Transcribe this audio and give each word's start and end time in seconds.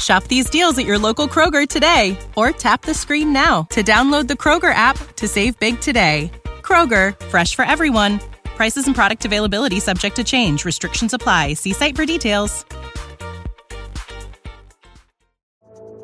Shop 0.00 0.24
these 0.24 0.48
deals 0.48 0.78
at 0.78 0.86
your 0.86 0.98
local 0.98 1.28
Kroger 1.28 1.68
today 1.68 2.16
or 2.36 2.50
tap 2.52 2.82
the 2.82 2.94
screen 2.94 3.32
now 3.32 3.64
to 3.70 3.82
download 3.82 4.28
the 4.28 4.34
Kroger 4.34 4.72
app 4.74 4.96
to 5.16 5.28
save 5.28 5.58
big 5.60 5.80
today. 5.80 6.30
Kroger, 6.62 7.18
fresh 7.26 7.54
for 7.54 7.64
everyone. 7.64 8.20
Prices 8.44 8.86
and 8.86 8.94
product 8.94 9.24
availability 9.24 9.80
subject 9.80 10.16
to 10.16 10.24
change. 10.24 10.64
Restrictions 10.64 11.12
apply. 11.12 11.54
See 11.54 11.72
site 11.72 11.96
for 11.96 12.06
details. 12.06 12.64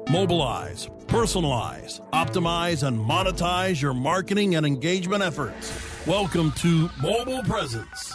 Mobilize, 0.08 0.88
personalize, 1.08 2.00
optimize, 2.10 2.86
and 2.86 2.96
monetize 2.96 3.82
your 3.82 3.92
marketing 3.92 4.54
and 4.54 4.64
engagement 4.64 5.22
efforts. 5.22 5.72
Welcome 6.06 6.52
to 6.52 6.88
Mobile 7.02 7.42
Presence. 7.42 8.14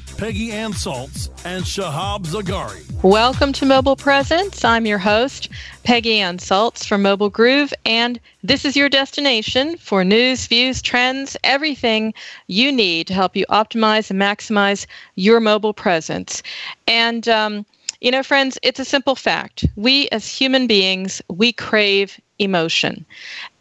Peggy 0.21 0.51
Ann 0.51 0.71
Salz 0.73 1.29
and 1.45 1.65
Shahab 1.65 2.27
Zargari. 2.27 2.85
Welcome 3.01 3.53
to 3.53 3.65
Mobile 3.65 3.95
Presence. 3.95 4.63
I'm 4.63 4.85
your 4.85 4.99
host, 4.99 5.49
Peggy 5.83 6.19
Ann 6.19 6.37
Salz 6.37 6.85
from 6.85 7.01
Mobile 7.01 7.31
Groove, 7.31 7.73
and 7.87 8.19
this 8.43 8.63
is 8.63 8.75
your 8.75 8.87
destination 8.87 9.77
for 9.77 10.03
news, 10.03 10.45
views, 10.45 10.79
trends, 10.79 11.35
everything 11.43 12.13
you 12.45 12.71
need 12.71 13.07
to 13.07 13.15
help 13.15 13.35
you 13.35 13.47
optimize 13.49 14.11
and 14.11 14.21
maximize 14.21 14.85
your 15.15 15.39
mobile 15.39 15.73
presence. 15.73 16.43
And, 16.87 17.27
um, 17.27 17.65
you 17.99 18.11
know, 18.11 18.21
friends, 18.21 18.59
it's 18.61 18.79
a 18.79 18.85
simple 18.85 19.15
fact. 19.15 19.65
We 19.75 20.07
as 20.09 20.27
human 20.27 20.67
beings, 20.67 21.23
we 21.29 21.51
crave 21.51 22.21
emotion. 22.41 23.05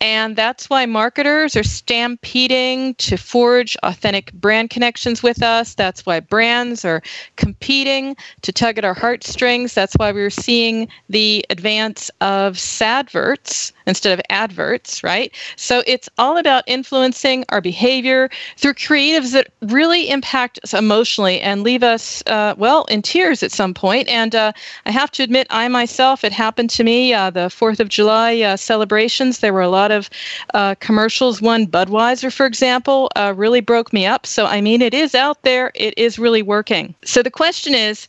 And 0.00 0.34
that's 0.34 0.70
why 0.70 0.86
marketers 0.86 1.56
are 1.56 1.62
stampeding 1.62 2.94
to 2.94 3.18
forge 3.18 3.76
authentic 3.82 4.32
brand 4.32 4.70
connections 4.70 5.22
with 5.22 5.42
us. 5.42 5.74
That's 5.74 6.06
why 6.06 6.20
brands 6.20 6.86
are 6.86 7.02
competing 7.36 8.16
to 8.40 8.50
tug 8.50 8.78
at 8.78 8.84
our 8.84 8.94
heartstrings. 8.94 9.74
That's 9.74 9.94
why 9.94 10.10
we're 10.10 10.30
seeing 10.30 10.88
the 11.10 11.44
advance 11.50 12.10
of 12.22 12.58
sadverts 12.58 13.72
instead 13.86 14.18
of 14.18 14.24
adverts, 14.30 15.04
right? 15.04 15.34
So 15.56 15.82
it's 15.86 16.08
all 16.16 16.38
about 16.38 16.64
influencing 16.66 17.44
our 17.50 17.60
behavior 17.60 18.30
through 18.56 18.74
creatives 18.74 19.32
that 19.32 19.48
really 19.60 20.08
impact 20.08 20.58
us 20.62 20.72
emotionally 20.72 21.40
and 21.42 21.62
leave 21.62 21.82
us, 21.82 22.22
uh, 22.26 22.54
well, 22.56 22.84
in 22.84 23.02
tears 23.02 23.42
at 23.42 23.52
some 23.52 23.74
point. 23.74 24.08
And 24.08 24.34
uh, 24.34 24.52
I 24.86 24.92
have 24.92 25.10
to 25.12 25.22
admit, 25.22 25.46
I 25.50 25.68
myself, 25.68 26.24
it 26.24 26.32
happened 26.32 26.70
to 26.70 26.84
me 26.84 27.12
uh, 27.12 27.28
the 27.28 27.48
4th 27.48 27.80
of 27.80 27.88
July 27.90 28.40
uh, 28.40 28.56
celebrations. 28.70 29.40
There 29.40 29.52
were 29.52 29.68
a 29.72 29.76
lot 29.80 29.90
of 29.90 30.08
uh, 30.54 30.76
commercials. 30.78 31.42
One, 31.42 31.66
Budweiser, 31.66 32.32
for 32.32 32.46
example, 32.46 33.10
uh, 33.16 33.34
really 33.36 33.60
broke 33.60 33.92
me 33.92 34.06
up. 34.06 34.26
So, 34.26 34.46
I 34.46 34.60
mean, 34.60 34.80
it 34.80 34.94
is 34.94 35.12
out 35.12 35.42
there, 35.42 35.72
it 35.74 35.92
is 35.96 36.20
really 36.20 36.42
working. 36.42 36.94
So 37.04 37.20
the 37.20 37.32
question 37.32 37.74
is, 37.74 38.06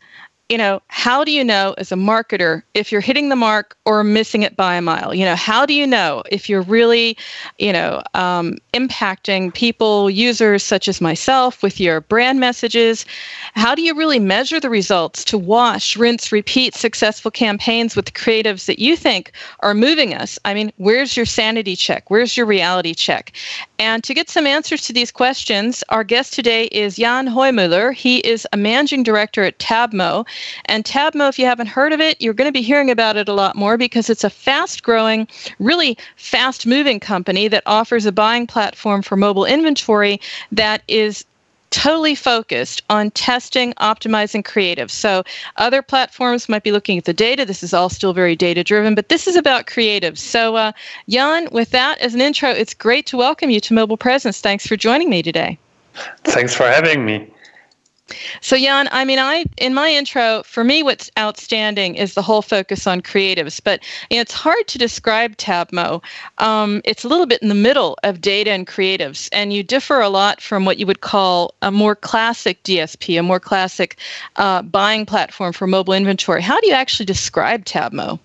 you 0.52 0.58
know, 0.58 0.82
how 0.90 1.24
do 1.24 1.32
you 1.32 1.46
know 1.46 1.74
as 1.78 1.94
a 1.94 1.96
marketer 1.96 2.62
if 2.74 2.92
you're 2.92 3.00
hitting 3.00 3.30
the 3.30 3.38
mark 3.38 3.78
or 3.86 4.04
missing 4.04 4.44
it 4.44 4.58
by 4.58 4.76
a 4.76 4.82
mile? 4.82 5.16
You 5.16 5.24
know, 5.24 5.36
how 5.38 5.66
do 5.66 5.74
you 5.74 5.88
know 5.88 6.24
if 6.30 6.50
you're 6.50 6.64
really, 6.64 7.18
you 7.58 7.72
know, 7.72 8.04
um, 8.16 8.58
impacting 8.74 9.54
people, 9.54 10.10
users 10.10 10.62
such 10.62 10.90
as 10.90 11.00
myself 11.00 11.64
with 11.64 11.80
your 11.80 12.02
brand 12.02 12.42
messages? 12.42 13.06
How 13.54 13.74
do 13.74 13.82
you 13.82 13.96
really 13.96 14.20
measure 14.20 14.60
the 14.60 14.70
results 14.70 15.24
to 15.26 15.38
wash, 15.38 15.96
rinse, 15.96 16.34
repeat 16.34 16.76
successful 16.76 17.32
campaigns 17.32 17.96
with 17.96 18.14
creatives 18.14 18.66
that 18.66 18.78
you 18.78 18.98
think 18.98 19.32
are 19.62 19.74
moving 19.74 20.14
us? 20.14 20.38
I 20.44 20.54
mean, 20.54 20.74
where's 20.76 21.16
your 21.16 21.26
sanity 21.26 21.78
check? 21.78 22.12
Where's 22.12 22.36
your 22.36 22.46
reality 22.46 22.94
check? 22.94 23.32
And 23.80 24.04
to 24.04 24.14
get 24.14 24.30
some 24.30 24.46
answers 24.46 24.82
to 24.84 24.94
these 24.94 25.12
questions, 25.14 25.82
our 25.88 26.04
guest 26.04 26.34
today 26.34 26.66
is 26.66 26.98
Jan 26.98 27.28
Hoymuller. 27.28 27.94
He 27.94 28.18
is 28.20 28.46
a 28.52 28.58
managing 28.58 29.04
director 29.04 29.44
at 29.44 29.58
Tabmo. 29.58 30.28
And 30.66 30.84
Tabmo, 30.84 31.30
if 31.30 31.40
you 31.40 31.46
haven't 31.46 31.68
heard 31.68 31.94
of 31.94 32.00
it, 32.00 32.22
you're 32.22 32.34
going 32.34 32.48
to 32.48 32.52
be 32.52 32.62
hearing 32.62 32.90
about 32.90 33.18
it 33.18 33.30
a 33.30 33.34
lot 33.34 33.56
more 33.56 33.78
because 33.78 34.10
it's 34.10 34.24
a 34.24 34.30
fast 34.30 34.84
growing, 34.84 35.28
really 35.60 35.98
fast 36.16 36.66
moving 36.66 37.00
company 37.00 37.48
that 37.48 37.64
offers 37.66 38.06
a 38.06 38.12
buying 38.12 38.48
platform 38.48 39.02
for 39.02 39.16
mobile 39.16 39.46
inventory 39.46 40.20
that 40.52 40.84
is 40.88 41.26
totally 41.72 42.16
focused 42.16 42.84
on 42.90 43.10
testing, 43.12 43.74
optimizing 43.76 44.46
creative. 44.46 44.92
So 44.92 45.24
other 45.56 45.82
platforms 45.82 46.48
might 46.48 46.64
be 46.64 46.72
looking 46.72 46.98
at 46.98 47.06
the 47.06 47.14
data. 47.14 47.46
This 47.46 47.64
is 47.64 47.74
all 47.74 47.90
still 47.90 48.14
very 48.14 48.36
data 48.36 48.64
driven, 48.64 48.94
but 48.94 49.10
this 49.10 49.26
is 49.26 49.36
about 49.36 49.68
creative. 49.68 50.20
So 50.20 50.58
uh, 50.58 50.74
Jan, 51.10 51.48
with 51.52 51.72
that 51.72 51.98
as 52.00 52.14
an 52.14 52.22
intro, 52.22 52.50
it's 52.50 52.74
great 52.74 53.06
to 53.08 53.18
welcome 53.18 53.50
you 53.50 53.60
to 53.62 53.74
Mobile 53.74 53.98
Presence. 53.98 54.42
Thanks 54.42 54.68
for 54.68 54.76
joining 54.76 55.10
me 55.10 55.24
today. 55.24 55.58
Thanks 56.26 56.54
for 56.54 56.64
having 56.64 57.06
me. 57.06 57.28
So 58.42 58.58
Jan, 58.58 58.90
I 58.92 59.06
mean, 59.06 59.20
I 59.20 59.46
in 59.58 59.74
my 59.74 59.90
intro, 59.90 60.44
for 60.44 60.64
me, 60.64 60.84
what's 60.84 61.12
outstanding 61.18 61.96
is 61.96 62.14
the 62.14 62.22
whole 62.22 62.42
focus 62.42 62.88
on 62.88 63.02
creatives. 63.02 63.62
But 63.64 63.84
you 64.10 64.18
know, 64.18 64.22
it's 64.22 64.34
hard 64.34 64.68
to 64.68 64.78
describe 64.78 65.38
Tabmo. 65.38 66.04
Um, 66.38 66.82
it's 66.86 67.04
a 67.04 67.08
little 67.08 67.26
bit 67.26 67.42
in 67.42 67.50
the 67.50 67.56
middle 67.56 67.98
of 68.04 68.22
data 68.22 68.52
and 68.52 68.68
creatives, 68.68 69.30
and 69.32 69.54
you 69.54 69.64
differ 69.64 70.00
a 70.00 70.10
lot 70.10 70.42
from 70.42 70.66
what 70.66 70.78
you 70.78 70.86
would 70.86 71.02
call 71.02 71.54
a 71.62 71.72
more 71.72 71.96
classic 71.96 72.62
DSP, 72.64 73.20
a 73.20 73.24
more 73.24 73.40
classic 73.40 73.98
uh, 74.36 74.62
buying 74.62 75.06
platform 75.06 75.54
for 75.54 75.68
mobile 75.68 75.94
inventory. 75.94 76.42
How 76.42 76.60
do 76.60 76.68
you 76.68 76.74
actually 76.74 77.06
describe 77.06 77.66
Tabmo? 77.66 78.20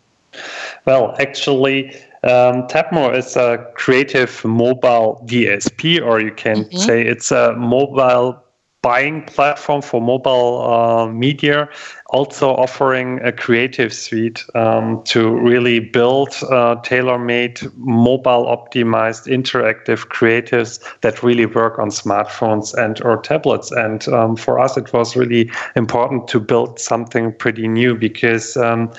Well, 0.84 1.16
actually, 1.18 1.94
um, 2.22 2.66
Tabmo 2.68 3.14
is 3.16 3.36
a 3.36 3.64
creative 3.74 4.44
mobile 4.44 5.24
DSP, 5.26 6.04
or 6.04 6.20
you 6.20 6.32
can 6.32 6.64
mm-hmm. 6.64 6.78
say 6.78 7.02
it's 7.02 7.30
a 7.30 7.54
mobile 7.54 8.42
buying 8.86 9.20
platform 9.24 9.82
for 9.82 10.00
mobile 10.00 10.62
uh, 10.62 11.08
media, 11.08 11.68
also 12.10 12.50
offering 12.50 13.18
a 13.24 13.32
creative 13.32 13.92
suite 13.92 14.44
um, 14.54 15.02
to 15.02 15.28
really 15.28 15.80
build 15.80 16.28
uh, 16.52 16.76
tailor-made, 16.82 17.60
mobile-optimized, 17.78 19.26
interactive 19.26 20.06
creatives 20.06 20.78
that 21.00 21.20
really 21.24 21.46
work 21.46 21.80
on 21.80 21.90
smartphones 21.90 22.74
and 22.74 23.02
or 23.02 23.20
tablets. 23.22 23.72
And 23.72 24.06
um, 24.06 24.36
for 24.36 24.60
us, 24.60 24.76
it 24.76 24.92
was 24.92 25.16
really 25.16 25.50
important 25.74 26.28
to 26.28 26.38
build 26.38 26.78
something 26.78 27.32
pretty 27.32 27.66
new 27.66 27.96
because 27.96 28.56
um, 28.56 28.92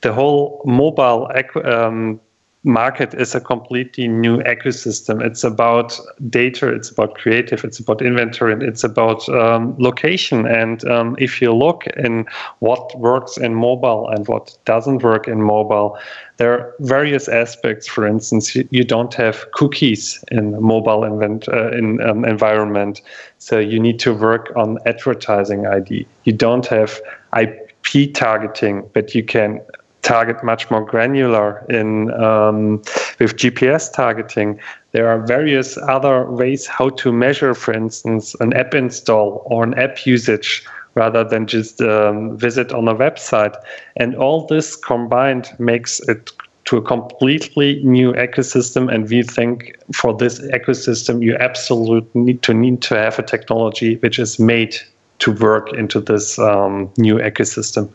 the 0.00 0.14
whole 0.14 0.62
mobile 0.64 1.30
um, 1.66 2.18
market 2.64 3.12
is 3.12 3.34
a 3.34 3.40
completely 3.40 4.08
new 4.08 4.38
ecosystem. 4.38 5.22
It's 5.22 5.44
about 5.44 6.00
data, 6.30 6.68
it's 6.68 6.90
about 6.90 7.14
creative, 7.14 7.62
it's 7.62 7.78
about 7.78 8.00
inventory, 8.00 8.54
and 8.54 8.62
it's 8.62 8.82
about 8.82 9.28
um, 9.28 9.76
location. 9.78 10.46
And 10.46 10.82
um, 10.88 11.14
if 11.18 11.42
you 11.42 11.52
look 11.52 11.86
in 11.88 12.26
what 12.60 12.98
works 12.98 13.36
in 13.36 13.54
mobile 13.54 14.08
and 14.08 14.26
what 14.26 14.56
doesn't 14.64 15.02
work 15.02 15.28
in 15.28 15.42
mobile, 15.42 15.98
there 16.38 16.52
are 16.52 16.74
various 16.80 17.28
aspects. 17.28 17.86
For 17.86 18.06
instance, 18.06 18.56
you, 18.56 18.84
don't 18.84 19.14
have 19.14 19.50
cookies 19.52 20.24
in 20.32 20.60
mobile 20.60 21.04
invent, 21.04 21.48
uh, 21.48 21.70
in 21.70 22.00
um, 22.00 22.24
environment, 22.24 23.02
so 23.38 23.58
you 23.58 23.78
need 23.78 23.98
to 24.00 24.14
work 24.14 24.52
on 24.56 24.78
advertising 24.86 25.66
ID. 25.66 26.06
You 26.24 26.32
don't 26.32 26.66
have 26.66 27.00
IP 27.38 28.14
targeting, 28.14 28.88
but 28.94 29.14
you 29.14 29.22
can 29.22 29.60
target 30.04 30.44
much 30.44 30.70
more 30.70 30.84
granular 30.84 31.64
in 31.68 32.12
um, 32.12 32.78
with 33.18 33.36
GPS 33.36 33.92
targeting. 33.92 34.60
There 34.92 35.08
are 35.08 35.26
various 35.26 35.76
other 35.78 36.30
ways 36.30 36.66
how 36.66 36.90
to 36.90 37.12
measure, 37.12 37.54
for 37.54 37.72
instance, 37.74 38.36
an 38.38 38.52
app 38.52 38.74
install 38.74 39.42
or 39.46 39.64
an 39.64 39.74
app 39.74 40.06
usage 40.06 40.64
rather 40.94 41.24
than 41.24 41.46
just 41.46 41.80
um, 41.80 42.38
visit 42.38 42.72
on 42.72 42.86
a 42.86 42.94
website. 42.94 43.56
And 43.96 44.14
all 44.14 44.46
this 44.46 44.76
combined 44.76 45.48
makes 45.58 46.00
it 46.00 46.30
to 46.66 46.76
a 46.76 46.82
completely 46.82 47.82
new 47.82 48.12
ecosystem. 48.12 48.92
And 48.92 49.08
we 49.08 49.22
think 49.22 49.76
for 49.92 50.16
this 50.16 50.38
ecosystem, 50.40 51.22
you 51.22 51.36
absolutely 51.36 52.20
need 52.20 52.42
to 52.42 52.54
need 52.54 52.80
to 52.82 52.94
have 52.94 53.18
a 53.18 53.22
technology 53.22 53.96
which 53.96 54.18
is 54.18 54.38
made 54.38 54.76
to 55.18 55.32
work 55.32 55.72
into 55.72 56.00
this 56.00 56.38
um, 56.38 56.90
new 56.96 57.16
ecosystem 57.16 57.90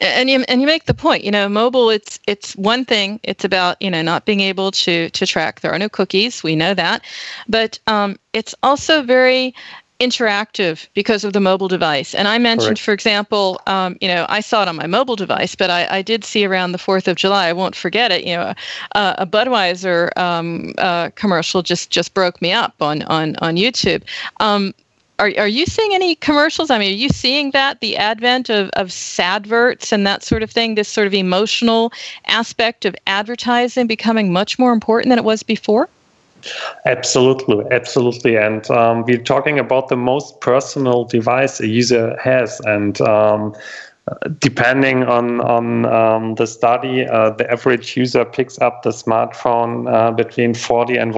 and 0.00 0.30
you 0.30 0.44
and 0.48 0.60
you 0.60 0.66
make 0.66 0.84
the 0.84 0.94
point 0.94 1.24
you 1.24 1.30
know 1.30 1.48
mobile 1.48 1.90
it's 1.90 2.18
it's 2.26 2.54
one 2.56 2.84
thing 2.84 3.20
it's 3.22 3.44
about 3.44 3.80
you 3.80 3.90
know 3.90 4.02
not 4.02 4.24
being 4.24 4.40
able 4.40 4.70
to 4.70 5.10
to 5.10 5.26
track 5.26 5.60
there 5.60 5.72
are 5.72 5.78
no 5.78 5.88
cookies 5.88 6.42
we 6.42 6.54
know 6.56 6.74
that 6.74 7.02
but 7.48 7.78
um, 7.86 8.16
it's 8.32 8.54
also 8.62 9.02
very 9.02 9.54
interactive 10.00 10.86
because 10.94 11.24
of 11.24 11.32
the 11.32 11.40
mobile 11.40 11.66
device. 11.68 12.14
And 12.14 12.28
I 12.28 12.38
mentioned, 12.38 12.76
Correct. 12.76 12.80
for 12.80 12.92
example, 12.92 13.60
um, 13.66 13.96
you 14.00 14.06
know, 14.06 14.26
I 14.28 14.40
saw 14.40 14.62
it 14.62 14.68
on 14.68 14.76
my 14.76 14.86
mobile 14.86 15.16
device, 15.16 15.54
but 15.56 15.70
I, 15.70 15.88
I 15.90 16.02
did 16.02 16.24
see 16.24 16.44
around 16.44 16.72
the 16.72 16.78
Fourth 16.78 17.08
of 17.08 17.16
July. 17.16 17.48
I 17.48 17.52
won't 17.52 17.74
forget 17.74 18.12
it. 18.12 18.24
You 18.24 18.36
know, 18.36 18.54
uh, 18.94 19.14
a 19.18 19.26
Budweiser 19.26 20.16
um, 20.16 20.72
uh, 20.78 21.10
commercial 21.16 21.62
just 21.62 21.90
just 21.90 22.14
broke 22.14 22.40
me 22.40 22.52
up 22.52 22.80
on 22.80 23.02
on 23.04 23.36
on 23.36 23.56
YouTube. 23.56 24.02
Are, 25.18 25.32
are 25.36 25.48
you 25.48 25.66
seeing 25.66 25.94
any 25.94 26.14
commercials? 26.14 26.70
I 26.70 26.78
mean, 26.78 26.92
are 26.92 26.96
you 26.96 27.08
seeing 27.08 27.50
that 27.50 27.80
the 27.80 27.96
advent 27.96 28.48
of, 28.50 28.70
of 28.70 28.92
sadverts 28.92 29.92
and 29.92 30.06
that 30.06 30.22
sort 30.22 30.44
of 30.44 30.50
thing, 30.50 30.76
this 30.76 30.88
sort 30.88 31.08
of 31.08 31.14
emotional 31.14 31.92
aspect 32.26 32.84
of 32.84 32.94
advertising 33.06 33.88
becoming 33.88 34.32
much 34.32 34.58
more 34.58 34.72
important 34.72 35.10
than 35.10 35.18
it 35.18 35.24
was 35.24 35.42
before? 35.42 35.88
Absolutely, 36.86 37.64
absolutely. 37.72 38.36
And 38.36 38.70
um, 38.70 39.04
we're 39.04 39.18
talking 39.18 39.58
about 39.58 39.88
the 39.88 39.96
most 39.96 40.40
personal 40.40 41.04
device 41.04 41.58
a 41.58 41.66
user 41.66 42.16
has. 42.22 42.60
And 42.60 43.00
um, 43.00 43.56
depending 44.38 45.04
on 45.04 45.40
on 45.40 45.84
um, 45.86 46.34
the 46.36 46.46
study, 46.46 47.06
uh, 47.06 47.30
the 47.30 47.50
average 47.50 47.96
user 47.96 48.24
picks 48.24 48.58
up 48.60 48.82
the 48.82 48.90
smartphone 48.90 49.92
uh, 49.92 50.12
between 50.12 50.54
40 50.54 50.96
and 50.96 51.14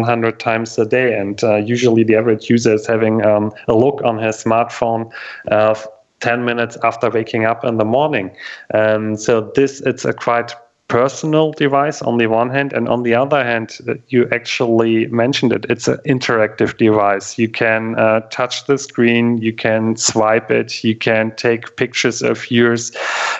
100 0.00 0.40
times 0.40 0.78
a 0.78 0.86
day. 0.86 1.18
And 1.18 1.42
uh, 1.42 1.56
usually 1.56 2.04
the 2.04 2.16
average 2.16 2.48
user 2.50 2.74
is 2.74 2.86
having 2.86 3.24
um, 3.24 3.52
a 3.68 3.74
look 3.74 4.02
on 4.02 4.18
his 4.18 4.36
smartphone. 4.36 5.10
Uh, 5.50 5.74
10 6.20 6.44
minutes 6.44 6.76
after 6.82 7.10
waking 7.10 7.44
up 7.44 7.64
in 7.64 7.78
the 7.78 7.84
morning. 7.84 8.34
Um, 8.74 9.16
so 9.16 9.52
this 9.54 9.80
it's 9.82 10.04
a 10.04 10.12
quite 10.12 10.52
personal 10.88 11.52
device 11.52 12.00
on 12.02 12.16
the 12.16 12.26
one 12.26 12.48
hand, 12.48 12.72
and 12.72 12.88
on 12.88 13.02
the 13.02 13.14
other 13.14 13.44
hand, 13.44 13.78
you 14.08 14.26
actually 14.32 15.06
mentioned 15.08 15.52
it. 15.52 15.66
It's 15.68 15.86
an 15.86 15.98
interactive 16.06 16.78
device. 16.78 17.38
You 17.38 17.48
can 17.48 17.94
uh, 17.98 18.20
touch 18.30 18.64
the 18.66 18.78
screen, 18.78 19.36
you 19.36 19.52
can 19.52 19.96
swipe 19.96 20.50
it, 20.50 20.82
you 20.82 20.96
can 20.96 21.36
take 21.36 21.76
pictures 21.76 22.22
of 22.22 22.50
yours, 22.50 22.92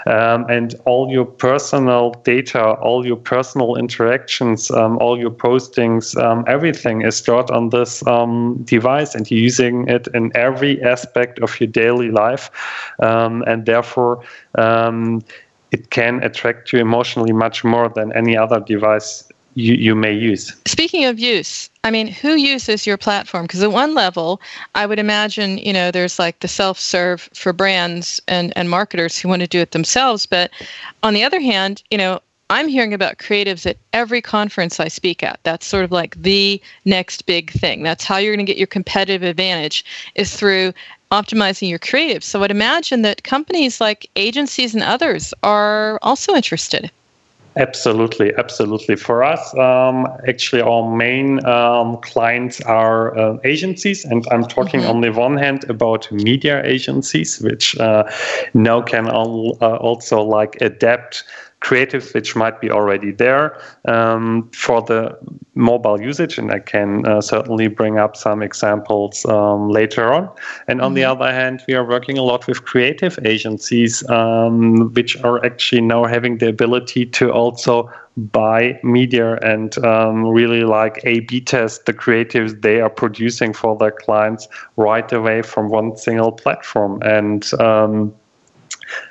um, 0.06 0.45
and 0.50 0.75
all 0.85 1.11
your 1.11 1.25
personal 1.25 2.11
data, 2.25 2.62
all 2.62 3.06
your 3.06 3.17
personal 3.17 3.77
interactions, 3.77 4.71
um, 4.71 4.99
all 4.99 5.19
your 5.19 5.31
postings, 5.31 6.17
um, 6.23 6.44
everything 6.47 7.01
is 7.01 7.17
stored 7.17 7.51
on 7.51 7.71
this 7.71 8.06
um, 8.06 8.62
device, 8.65 9.15
and 9.15 9.31
you're 9.31 9.41
using 9.41 9.89
it 9.89 10.06
in 10.12 10.31
every 10.37 10.83
aspect 10.83 11.39
of 11.39 11.59
your 11.61 11.69
daily 11.69 12.11
life, 12.11 12.51
um, 13.01 13.43
and 13.47 13.65
therefore 13.65 14.23
um, 14.56 15.23
it 15.70 15.91
can 15.91 16.23
attract 16.23 16.73
you 16.73 16.79
emotionally 16.79 17.32
much 17.32 17.65
more 17.65 17.88
than 17.88 18.12
any 18.17 18.37
other 18.37 18.61
device 18.61 19.29
you, 19.55 19.75
you 19.75 19.94
may 19.94 20.12
use. 20.12 20.55
Speaking 20.67 21.05
of 21.05 21.19
use, 21.19 21.69
I 21.82 21.91
mean, 21.91 22.06
who 22.06 22.37
uses 22.37 22.87
your 22.87 22.97
platform? 22.97 23.44
Because 23.44 23.62
at 23.62 23.73
one 23.73 23.94
level, 23.94 24.41
I 24.75 24.87
would 24.87 24.99
imagine, 24.99 25.59
you 25.59 25.73
know, 25.73 25.91
there's 25.91 26.19
like 26.19 26.38
the 26.41 26.49
self-serve 26.49 27.29
for 27.35 27.53
brands 27.53 28.20
and, 28.29 28.53
and 28.56 28.70
marketers 28.70 29.19
who 29.19 29.29
want 29.29 29.43
to 29.43 29.49
do 29.49 29.59
it 29.59 29.73
themselves. 29.73 30.26
But 30.26 30.50
on 31.03 31.12
the 31.12 31.25
other 31.25 31.41
hand, 31.41 31.82
you 31.91 31.99
know, 31.99 32.20
I'm 32.50 32.69
hearing 32.69 32.95
about 32.95 33.19
creatives 33.19 33.67
at 33.67 33.77
every 33.93 34.23
conference 34.23 34.81
I 34.81 34.89
speak 34.89 35.23
at. 35.23 35.39
That's 35.43 35.67
sort 35.67 35.85
of 35.85 35.93
like 35.93 36.15
the 36.21 36.61
next 36.87 37.27
big 37.27 37.50
thing. 37.50 37.83
That's 37.83 38.05
how 38.05 38.17
you're 38.17 38.35
going 38.35 38.47
to 38.47 38.50
get 38.50 38.56
your 38.59 38.67
competitive 38.67 39.23
advantage 39.23 39.85
is 40.15 40.35
through 40.35 40.73
optimizing 41.12 41.69
your 41.69 41.79
creative. 41.79 42.25
So 42.25 42.43
I'd 42.43 42.50
imagine 42.50 43.03
that 43.03 43.23
companies 43.23 43.81
like 43.81 44.09
agencies 44.17 44.75
and 44.75 44.83
others 44.83 45.35
are 45.43 45.99
also 46.03 46.35
interested. 46.35 46.91
Absolutely, 47.56 48.33
absolutely. 48.37 48.94
For 48.94 49.25
us, 49.25 49.53
um, 49.56 50.06
actually, 50.29 50.62
our 50.62 50.94
main 50.94 51.44
um, 51.44 51.97
clients 52.03 52.61
are 52.61 53.19
uh, 53.19 53.39
agencies, 53.43 54.05
and 54.05 54.25
I'm 54.31 54.44
talking 54.44 54.81
mm-hmm. 54.81 54.91
on 54.91 55.01
the 55.01 55.11
one 55.11 55.37
hand 55.37 55.69
about 55.69 56.11
media 56.12 56.65
agencies, 56.65 57.41
which 57.41 57.77
uh, 57.81 58.05
now 58.55 58.81
can 58.83 59.09
all, 59.09 59.59
uh, 59.61 59.75
also 59.77 60.23
like 60.23 60.61
adapt 60.61 61.25
creatives 61.60 62.14
which 62.14 62.37
might 62.37 62.60
be 62.60 62.70
already 62.70 63.10
there 63.10 63.60
um, 63.87 64.49
for 64.52 64.81
the 64.82 65.19
mobile 65.55 66.00
usage, 66.00 66.38
and 66.38 66.52
I 66.52 66.60
can 66.60 67.05
uh, 67.05 67.20
certainly 67.20 67.69
bring 67.69 67.99
up 67.99 68.16
some 68.16 68.43
examples 68.43 69.26
um, 69.26 69.69
later 69.69 70.12
on. 70.12 70.31
And 70.69 70.81
on 70.81 70.88
mm-hmm. 70.88 70.94
the 70.94 71.05
other 71.05 71.32
hand, 71.32 71.62
we 71.66 71.75
are 71.75 71.84
working 71.84 72.16
a 72.16 72.22
lot 72.22 72.46
with 72.46 72.64
creative 72.64 73.19
agencies, 73.25 74.08
um, 74.08 74.93
which 74.94 75.16
are 75.25 75.44
actually 75.44 75.81
now 75.81 76.05
having 76.05 76.38
the 76.38 76.49
ability 76.49 77.06
to 77.06 77.32
also 77.32 77.90
buy 78.16 78.78
media 78.82 79.37
and 79.43 79.78
um, 79.84 80.26
really 80.26 80.62
like 80.62 81.00
A 81.05 81.20
B 81.20 81.40
test 81.40 81.87
the 81.87 81.93
creatives 81.93 82.62
they 82.62 82.81
are 82.81 82.90
producing 82.90 83.52
for 83.52 83.76
their 83.76 83.93
clients 83.93 84.49
right 84.76 85.12
away 85.12 85.43
from 85.43 85.69
one 85.70 85.96
single 85.96 86.32
platform. 86.32 87.02
And 87.02 87.52
um, 87.60 88.14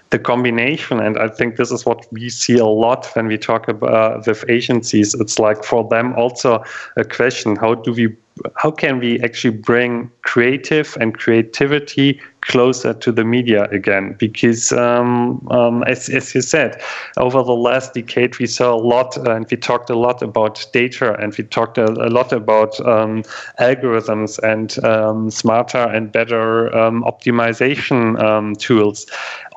the 0.10 0.20
combination. 0.20 1.00
And 1.00 1.18
i 1.18 1.28
think 1.28 1.56
this 1.56 1.72
is 1.72 1.86
what 1.86 2.06
we 2.12 2.30
see 2.30 2.58
a 2.58 2.66
lot 2.66 3.10
when 3.14 3.28
we 3.28 3.38
talk 3.38 3.68
about 3.68 4.26
with 4.28 4.44
agencies. 4.50 5.14
It's 5.14 5.40
like 5.40 5.64
for 5.64 5.88
them 5.88 6.14
also 6.14 6.64
a 6.96 7.04
question 7.04 7.56
how 7.56 7.76
do 7.76 7.94
we 7.94 8.16
how 8.56 8.72
can 8.72 9.00
we 9.00 9.20
actually 9.22 9.58
bring 9.58 10.12
creative 10.24 10.98
and 11.00 11.18
creativity 11.18 12.20
closer 12.42 12.94
to 12.94 13.12
the 13.12 13.24
media 13.24 13.66
again? 13.72 14.16
Because 14.18 14.72
um, 14.72 15.46
um, 15.52 15.84
as, 15.84 16.10
as 16.10 16.34
you 16.34 16.42
said 16.42 16.82
over 17.18 17.44
the 17.44 17.56
last 17.56 17.94
decade 17.94 18.38
we 18.40 18.48
saw 18.48 18.74
a 18.74 18.82
lot 18.82 19.18
uh, 19.18 19.36
and 19.36 19.46
we 19.50 19.58
talked 19.58 19.90
a 19.90 19.98
lot 19.98 20.22
about 20.22 20.66
data 20.74 21.16
and 21.20 21.36
we 21.38 21.44
talked 21.44 21.78
a, 21.78 21.86
a 21.86 22.10
lot 22.10 22.32
about 22.32 22.80
um, 22.86 23.24
algorithms 23.60 24.40
and 24.40 24.84
um, 24.84 25.30
smarter 25.30 25.90
and 25.90 26.12
better 26.12 26.76
um, 26.76 27.04
optimization 27.04 28.22
um, 28.22 28.56
tools. 28.56 29.08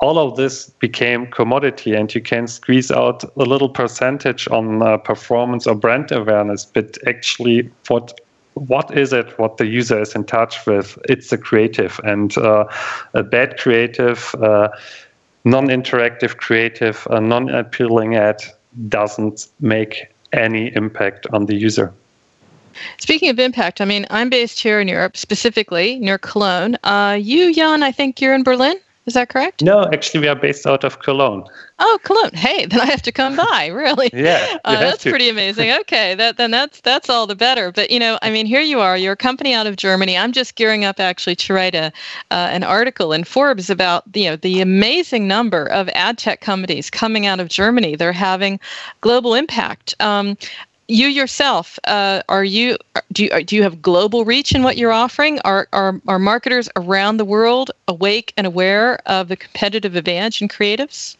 All 0.01 0.19
of 0.19 0.37
this 0.37 0.71
became 0.81 1.27
commodity 1.27 1.95
and 1.95 2.13
you 2.15 2.21
can 2.21 2.47
squeeze 2.47 2.91
out 2.91 3.25
a 3.37 3.45
little 3.45 3.69
percentage 3.69 4.49
on 4.49 4.83
uh, 4.83 4.97
performance 4.97 5.67
or 5.67 5.75
brand 5.75 6.11
awareness 6.13 6.65
but 6.65 6.99
actually 7.07 7.71
what 7.89 8.21
what 8.55 8.97
is 8.97 9.13
it 9.13 9.39
what 9.39 9.57
the 9.57 9.67
user 9.67 10.01
is 10.01 10.15
in 10.15 10.25
touch 10.25 10.67
with 10.67 10.99
it's 11.09 11.31
the 11.31 11.39
creative 11.39 12.01
and 12.05 12.37
uh, 12.39 12.65
a 13.15 13.23
bad 13.23 13.57
creative 13.59 14.35
uh, 14.37 14.69
non-interactive 15.45 16.37
creative 16.37 17.07
a 17.11 17.21
non-appealing 17.21 18.17
ad 18.17 18.43
doesn't 18.89 19.49
make 19.61 20.13
any 20.33 20.75
impact 20.75 21.27
on 21.33 21.47
the 21.47 21.55
user 21.55 21.93
Speaking 22.99 23.29
of 23.31 23.39
impact, 23.41 23.81
I 23.81 23.85
mean, 23.85 24.07
I'm 24.11 24.31
based 24.31 24.61
here 24.61 24.81
in 24.81 24.87
Europe, 24.87 25.17
specifically 25.17 25.99
near 25.99 26.19
Cologne. 26.19 26.77
Uh, 26.85 27.19
you, 27.21 27.53
Jan, 27.53 27.83
I 27.83 27.91
think 27.91 28.21
you're 28.21 28.33
in 28.33 28.45
Berlin. 28.45 28.77
Is 29.11 29.15
that 29.15 29.29
correct? 29.29 29.61
No, 29.61 29.91
actually, 29.93 30.21
we 30.21 30.29
are 30.29 30.37
based 30.37 30.69
out 30.69 30.85
of 30.85 31.01
Cologne. 31.01 31.43
Oh, 31.81 31.99
Cologne. 32.05 32.31
Hey, 32.33 32.67
then 32.71 32.81
I 32.81 32.85
have 32.85 33.03
to 33.03 33.11
come 33.11 33.35
by. 33.35 33.67
Really? 33.67 34.09
yeah, 34.13 34.59
uh, 34.65 34.75
that's 34.79 35.03
to. 35.03 35.11
pretty 35.11 35.29
amazing. 35.29 35.73
Okay, 35.81 36.15
that 36.15 36.37
then 36.37 36.53
that's 36.53 36.81
that's 36.83 37.11
all 37.11 37.27
the 37.27 37.35
better. 37.35 37.73
But 37.73 37.91
you 37.91 37.99
know, 37.99 38.21
I 38.23 38.31
mean, 38.31 38.47
here 38.47 38.61
you 38.61 38.79
are. 38.79 38.97
You're 38.97 39.15
a 39.15 39.17
company 39.17 39.53
out 39.53 39.67
of 39.67 39.75
Germany. 39.75 40.17
I'm 40.17 40.31
just 40.31 40.55
gearing 40.55 40.85
up 40.85 41.01
actually 41.01 41.35
to 41.37 41.55
write 41.55 41.75
a 41.75 41.87
uh, 42.31 42.49
an 42.53 42.63
article 42.63 43.13
in 43.13 43.25
Forbes 43.25 43.69
about 43.69 44.05
you 44.15 44.31
know 44.31 44.37
the 44.37 44.61
amazing 44.61 45.27
number 45.27 45.67
of 45.67 45.89
ad 45.89 46.19
tech 46.19 46.41
companies 46.41 46.89
coming 46.89 47.27
out 47.27 47.41
of 47.41 47.49
Germany. 47.49 47.97
They're 47.97 48.13
having 48.13 48.61
global 49.01 49.35
impact. 49.35 49.95
Um, 49.99 50.37
you 50.91 51.07
yourself 51.07 51.79
uh, 51.85 52.23
are 52.29 52.45
you 52.45 52.77
do 53.13 53.25
you 53.25 53.45
do 53.45 53.57
you 53.57 53.63
have 53.63 53.81
global 53.81 54.25
reach 54.25 54.53
in 54.53 54.63
what 54.63 54.77
you're 54.77 54.93
offering? 54.93 55.41
Are, 55.41 55.69
are 55.73 56.01
are 56.09 56.19
marketers 56.19 56.69
around 56.77 57.17
the 57.17 57.25
world 57.25 57.71
awake 57.89 58.33
and 58.37 58.47
aware 58.47 59.01
of 59.07 59.29
the 59.29 59.37
competitive 59.37 59.95
advantage 59.97 60.43
in 60.43 60.49
creatives 60.49 61.17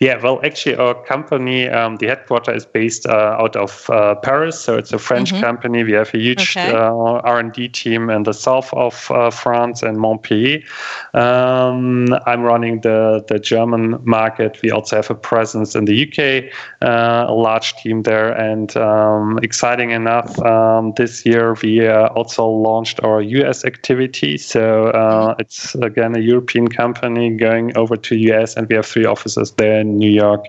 yeah, 0.00 0.20
well, 0.20 0.40
actually, 0.44 0.76
our 0.76 0.94
company, 1.04 1.68
um, 1.68 1.96
the 1.96 2.08
headquarter 2.08 2.52
is 2.52 2.66
based 2.66 3.06
uh, 3.06 3.36
out 3.38 3.56
of 3.56 3.88
uh, 3.88 4.16
Paris, 4.16 4.58
so 4.58 4.76
it's 4.76 4.92
a 4.92 4.98
French 4.98 5.32
mm-hmm. 5.32 5.42
company. 5.42 5.84
We 5.84 5.92
have 5.92 6.12
a 6.14 6.18
huge 6.18 6.56
okay. 6.56 6.72
uh, 6.72 7.20
R 7.24 7.38
and 7.38 7.52
D 7.52 7.68
team 7.68 8.10
in 8.10 8.24
the 8.24 8.32
south 8.32 8.72
of 8.74 9.10
uh, 9.10 9.30
France 9.30 9.82
and 9.82 9.98
Montpellier. 9.98 10.62
Um, 11.14 12.08
I'm 12.26 12.42
running 12.42 12.80
the 12.80 13.24
the 13.28 13.38
German 13.38 14.00
market. 14.04 14.58
We 14.62 14.70
also 14.70 14.96
have 14.96 15.10
a 15.10 15.14
presence 15.14 15.74
in 15.74 15.84
the 15.84 16.06
UK, 16.06 16.52
uh, 16.82 17.26
a 17.28 17.34
large 17.34 17.74
team 17.76 18.02
there, 18.02 18.32
and 18.32 18.76
um, 18.76 19.38
exciting 19.42 19.90
enough, 19.90 20.38
um, 20.40 20.92
this 20.96 21.24
year 21.24 21.54
we 21.62 21.86
uh, 21.86 22.08
also 22.08 22.46
launched 22.46 23.00
our 23.04 23.22
US 23.22 23.64
activity. 23.64 24.36
So 24.38 25.36
it's 25.38 25.74
again 25.76 26.16
a 26.16 26.20
European 26.20 26.68
company 26.68 27.30
going 27.30 27.76
over 27.76 27.96
to 27.96 28.16
US, 28.32 28.56
and 28.56 28.68
we 28.68 28.74
have 28.74 28.86
three 28.86 29.04
offices 29.04 29.51
there 29.56 29.80
in 29.80 29.96
New 29.98 30.10
York, 30.10 30.46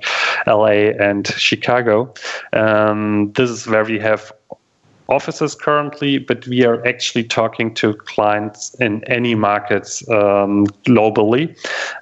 LA, 0.47 0.91
and 0.99 1.27
Chicago. 1.27 2.13
Um, 2.53 3.31
this 3.33 3.49
is 3.49 3.67
where 3.67 3.85
we 3.85 3.99
have 3.99 4.31
offices 5.09 5.55
currently, 5.55 6.17
but 6.17 6.45
we 6.47 6.65
are 6.65 6.85
actually 6.85 7.23
talking 7.23 7.73
to 7.75 7.93
clients 7.93 8.73
in 8.75 9.03
any 9.05 9.35
markets 9.35 10.07
um, 10.09 10.65
globally. 10.85 11.55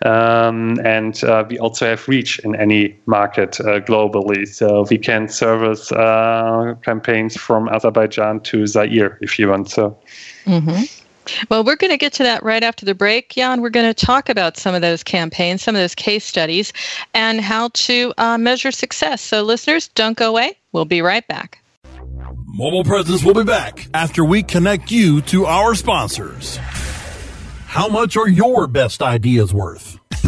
Um, 0.05 0.79
and 0.85 1.23
uh, 1.23 1.45
we 1.49 1.57
also 1.59 1.87
have 1.87 2.07
reach 2.07 2.39
in 2.39 2.55
any 2.55 2.97
market 3.05 3.59
uh, 3.59 3.81
globally. 3.81 4.47
So 4.47 4.85
we 4.89 4.97
can 4.97 5.27
service 5.27 5.91
uh, 5.91 6.75
campaigns 6.83 7.35
from 7.35 7.69
Azerbaijan 7.69 8.41
to 8.41 8.67
Zaire 8.67 9.17
if 9.21 9.39
you 9.39 9.49
want 9.49 9.69
so. 9.69 9.97
Mm-hmm. 10.45 11.00
Well, 11.49 11.63
we're 11.63 11.75
going 11.75 11.91
to 11.91 11.97
get 11.97 12.13
to 12.13 12.23
that 12.23 12.43
right 12.43 12.63
after 12.63 12.85
the 12.85 12.95
break, 12.95 13.29
Jan. 13.29 13.61
We're 13.61 13.69
going 13.69 13.93
to 13.93 14.05
talk 14.05 14.29
about 14.29 14.57
some 14.57 14.75
of 14.75 14.81
those 14.81 15.03
campaigns, 15.03 15.61
some 15.61 15.75
of 15.75 15.81
those 15.81 15.95
case 15.95 16.25
studies, 16.25 16.73
and 17.13 17.41
how 17.41 17.69
to 17.73 18.13
uh, 18.17 18.37
measure 18.37 18.71
success. 18.71 19.21
So, 19.21 19.43
listeners, 19.43 19.87
don't 19.89 20.17
go 20.17 20.29
away. 20.29 20.57
We'll 20.71 20.85
be 20.85 21.01
right 21.01 21.27
back. 21.27 21.61
Mobile 22.45 22.83
Presence 22.83 23.23
will 23.23 23.33
be 23.33 23.43
back 23.43 23.87
after 23.93 24.25
we 24.25 24.43
connect 24.43 24.91
you 24.91 25.21
to 25.21 25.45
our 25.45 25.73
sponsors. 25.73 26.57
How 27.65 27.87
much 27.87 28.17
are 28.17 28.27
your 28.27 28.67
best 28.67 29.01
ideas 29.01 29.53
worth? 29.53 30.00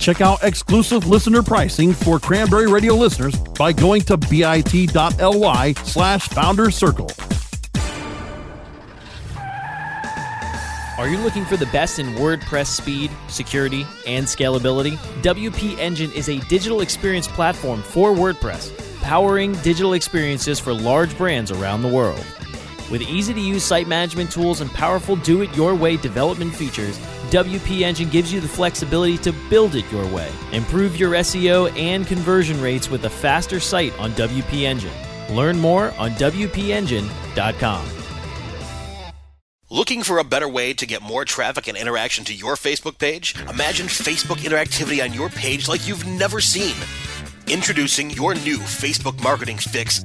Check 0.00 0.22
out 0.22 0.42
exclusive 0.42 1.06
listener 1.06 1.42
pricing 1.42 1.92
for 1.92 2.18
Cranberry 2.18 2.66
Radio 2.66 2.94
listeners 2.94 3.36
by 3.36 3.70
going 3.70 4.00
to 4.02 4.16
bit.ly 4.16 5.74
slash 5.84 6.28
founders 6.28 6.74
circle. 6.74 7.10
Are 10.96 11.08
you 11.08 11.18
looking 11.18 11.44
for 11.44 11.58
the 11.58 11.66
best 11.66 11.98
in 11.98 12.14
WordPress 12.14 12.66
speed, 12.66 13.10
security, 13.28 13.86
and 14.06 14.26
scalability? 14.26 14.96
WP 15.22 15.78
Engine 15.78 16.10
is 16.12 16.30
a 16.30 16.38
digital 16.48 16.80
experience 16.80 17.28
platform 17.28 17.82
for 17.82 18.12
WordPress, 18.12 19.02
powering 19.02 19.52
digital 19.56 19.92
experiences 19.92 20.58
for 20.58 20.72
large 20.72 21.16
brands 21.18 21.50
around 21.50 21.82
the 21.82 21.88
world. 21.88 22.24
With 22.90 23.02
easy 23.02 23.32
to 23.32 23.40
use 23.40 23.64
site 23.64 23.86
management 23.86 24.32
tools 24.32 24.60
and 24.60 24.70
powerful 24.72 25.16
do 25.16 25.42
it 25.42 25.54
your 25.54 25.74
way 25.74 25.96
development 25.96 26.54
features, 26.54 26.98
WP 27.30 27.82
Engine 27.82 28.08
gives 28.08 28.32
you 28.32 28.40
the 28.40 28.48
flexibility 28.48 29.16
to 29.18 29.32
build 29.48 29.76
it 29.76 29.90
your 29.92 30.06
way. 30.08 30.30
Improve 30.52 30.96
your 30.96 31.12
SEO 31.12 31.76
and 31.78 32.06
conversion 32.06 32.60
rates 32.60 32.90
with 32.90 33.04
a 33.04 33.10
faster 33.10 33.60
site 33.60 33.96
on 33.98 34.10
WP 34.12 34.62
Engine. 34.62 34.92
Learn 35.30 35.58
more 35.58 35.92
on 35.92 36.10
WPEngine.com. 36.12 37.86
Looking 39.72 40.02
for 40.02 40.18
a 40.18 40.24
better 40.24 40.48
way 40.48 40.72
to 40.74 40.84
get 40.84 41.00
more 41.00 41.24
traffic 41.24 41.68
and 41.68 41.78
interaction 41.78 42.24
to 42.24 42.34
your 42.34 42.56
Facebook 42.56 42.98
page? 42.98 43.36
Imagine 43.48 43.86
Facebook 43.86 44.38
interactivity 44.38 45.00
on 45.04 45.14
your 45.14 45.28
page 45.28 45.68
like 45.68 45.86
you've 45.86 46.04
never 46.08 46.40
seen. 46.40 46.74
Introducing 47.46 48.10
your 48.10 48.34
new 48.34 48.58
Facebook 48.58 49.22
marketing 49.22 49.58
fix 49.58 50.04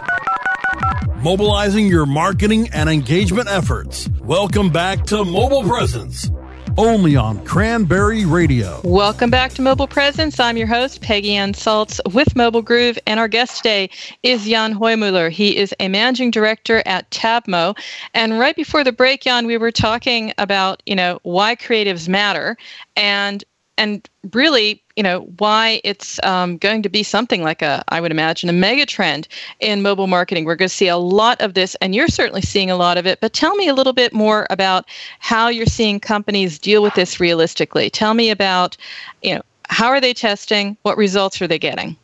mobilizing 1.23 1.85
your 1.85 2.05
marketing 2.05 2.67
and 2.73 2.89
engagement 2.89 3.47
efforts. 3.47 4.09
Welcome 4.21 4.71
back 4.71 5.05
to 5.05 5.23
Mobile 5.23 5.61
Presence, 5.63 6.31
only 6.77 7.15
on 7.15 7.45
Cranberry 7.45 8.25
Radio. 8.25 8.81
Welcome 8.83 9.29
back 9.29 9.51
to 9.53 9.61
Mobile 9.61 9.87
Presence. 9.87 10.39
I'm 10.39 10.57
your 10.57 10.65
host, 10.65 11.01
Peggy 11.01 11.35
Ann 11.35 11.53
Salz 11.53 11.99
with 12.11 12.35
Mobile 12.35 12.63
Groove, 12.63 12.97
and 13.05 13.19
our 13.19 13.27
guest 13.27 13.57
today 13.57 13.91
is 14.23 14.47
Jan 14.47 14.73
Hoymuller. 14.73 15.29
He 15.29 15.55
is 15.55 15.75
a 15.79 15.89
managing 15.89 16.31
director 16.31 16.81
at 16.87 17.09
Tabmo. 17.11 17.77
And 18.15 18.39
right 18.39 18.55
before 18.55 18.83
the 18.83 18.91
break, 18.91 19.21
Jan, 19.21 19.45
we 19.45 19.57
were 19.57 19.71
talking 19.71 20.33
about, 20.39 20.81
you 20.87 20.95
know, 20.95 21.19
why 21.21 21.55
creatives 21.55 22.09
matter. 22.09 22.57
And 22.95 23.43
and 23.77 24.07
really, 24.33 24.83
you 24.95 25.03
know, 25.03 25.21
why 25.37 25.81
it's 25.83 26.21
um, 26.23 26.57
going 26.57 26.81
to 26.83 26.89
be 26.89 27.03
something 27.03 27.43
like 27.43 27.61
a, 27.61 27.83
I 27.89 28.01
would 28.01 28.11
imagine, 28.11 28.49
a 28.49 28.53
mega 28.53 28.85
trend 28.85 29.27
in 29.59 29.81
mobile 29.81 30.07
marketing. 30.07 30.45
We're 30.45 30.55
going 30.55 30.69
to 30.69 30.75
see 30.75 30.87
a 30.87 30.97
lot 30.97 31.39
of 31.41 31.53
this, 31.53 31.75
and 31.81 31.95
you're 31.95 32.07
certainly 32.07 32.41
seeing 32.41 32.69
a 32.69 32.75
lot 32.75 32.97
of 32.97 33.05
it. 33.05 33.19
But 33.21 33.33
tell 33.33 33.55
me 33.55 33.67
a 33.67 33.73
little 33.73 33.93
bit 33.93 34.13
more 34.13 34.47
about 34.49 34.85
how 35.19 35.47
you're 35.47 35.65
seeing 35.65 35.99
companies 35.99 36.59
deal 36.59 36.81
with 36.81 36.93
this 36.95 37.19
realistically. 37.19 37.89
Tell 37.89 38.13
me 38.13 38.29
about, 38.29 38.77
you 39.21 39.35
know, 39.35 39.41
how 39.69 39.87
are 39.87 40.01
they 40.01 40.13
testing? 40.13 40.77
What 40.81 40.97
results 40.97 41.41
are 41.41 41.47
they 41.47 41.59
getting? 41.59 41.95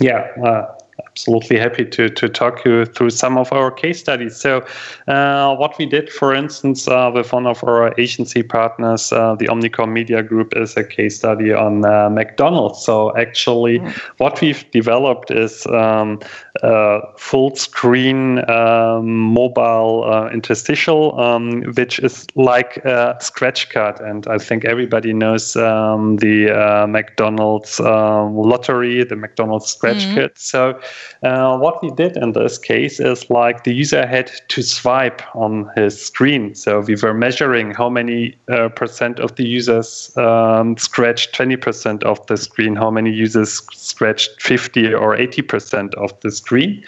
Yeah, 0.00 0.30
uh, 0.44 0.74
absolutely 1.06 1.58
happy 1.58 1.84
to, 1.84 2.08
to 2.08 2.28
talk 2.28 2.64
you 2.64 2.84
through 2.84 3.10
some 3.10 3.36
of 3.36 3.52
our 3.52 3.70
case 3.70 4.00
studies. 4.00 4.36
So, 4.36 4.64
uh, 5.08 5.54
what 5.56 5.78
we 5.78 5.86
did, 5.86 6.10
for 6.10 6.34
instance, 6.34 6.88
uh, 6.88 7.10
with 7.14 7.32
one 7.32 7.46
of 7.46 7.62
our 7.64 7.94
agency 7.98 8.42
partners, 8.42 9.12
uh, 9.12 9.34
the 9.34 9.46
Omnicom 9.46 9.92
Media 9.92 10.22
Group, 10.22 10.56
is 10.56 10.76
a 10.76 10.84
case 10.84 11.18
study 11.18 11.52
on 11.52 11.84
uh, 11.84 12.08
McDonald's. 12.10 12.82
So, 12.82 13.16
actually, 13.16 13.80
mm. 13.80 13.92
what 14.18 14.40
we've 14.40 14.68
developed 14.70 15.30
is 15.30 15.66
um, 15.66 16.20
full 17.16 17.54
screen 17.56 18.48
um, 18.50 19.16
mobile 19.16 20.04
uh, 20.04 20.28
interstitial, 20.30 21.18
um, 21.20 21.62
which 21.74 21.98
is 21.98 22.26
like 22.34 22.78
a 22.78 23.16
scratch 23.20 23.70
card. 23.70 24.00
And 24.00 24.26
I 24.26 24.38
think 24.38 24.64
everybody 24.64 25.12
knows 25.12 25.56
um, 25.56 26.16
the 26.16 26.50
uh, 26.50 26.86
McDonald's 26.86 27.80
um, 27.80 28.36
lottery, 28.36 29.04
the 29.04 29.16
McDonald's 29.16 29.66
scratch 29.66 30.04
mm-hmm. 30.04 30.14
card. 30.16 30.38
So, 30.38 30.80
uh, 31.22 31.58
what 31.58 31.82
we 31.82 31.90
did 31.90 32.16
in 32.16 32.32
this 32.32 32.58
case 32.58 33.00
is 33.00 33.28
like 33.30 33.64
the 33.64 33.74
user 33.74 34.06
had 34.06 34.30
to 34.48 34.62
swipe 34.62 35.22
on 35.34 35.70
his 35.76 36.00
screen. 36.00 36.54
So 36.54 36.80
we 36.80 36.96
were 36.96 37.14
measuring 37.14 37.72
how 37.72 37.88
many 37.88 38.36
uh, 38.48 38.68
percent 38.70 39.20
of 39.20 39.36
the 39.36 39.46
users 39.46 40.16
um, 40.16 40.76
scratched 40.76 41.34
20% 41.34 42.02
of 42.04 42.24
the 42.26 42.36
screen, 42.36 42.74
how 42.74 42.90
many 42.90 43.10
users 43.10 43.62
scratched 43.72 44.40
50 44.40 44.94
or 44.94 45.16
80% 45.16 45.94
of 45.94 46.18
the 46.20 46.30
screen. 46.30 46.84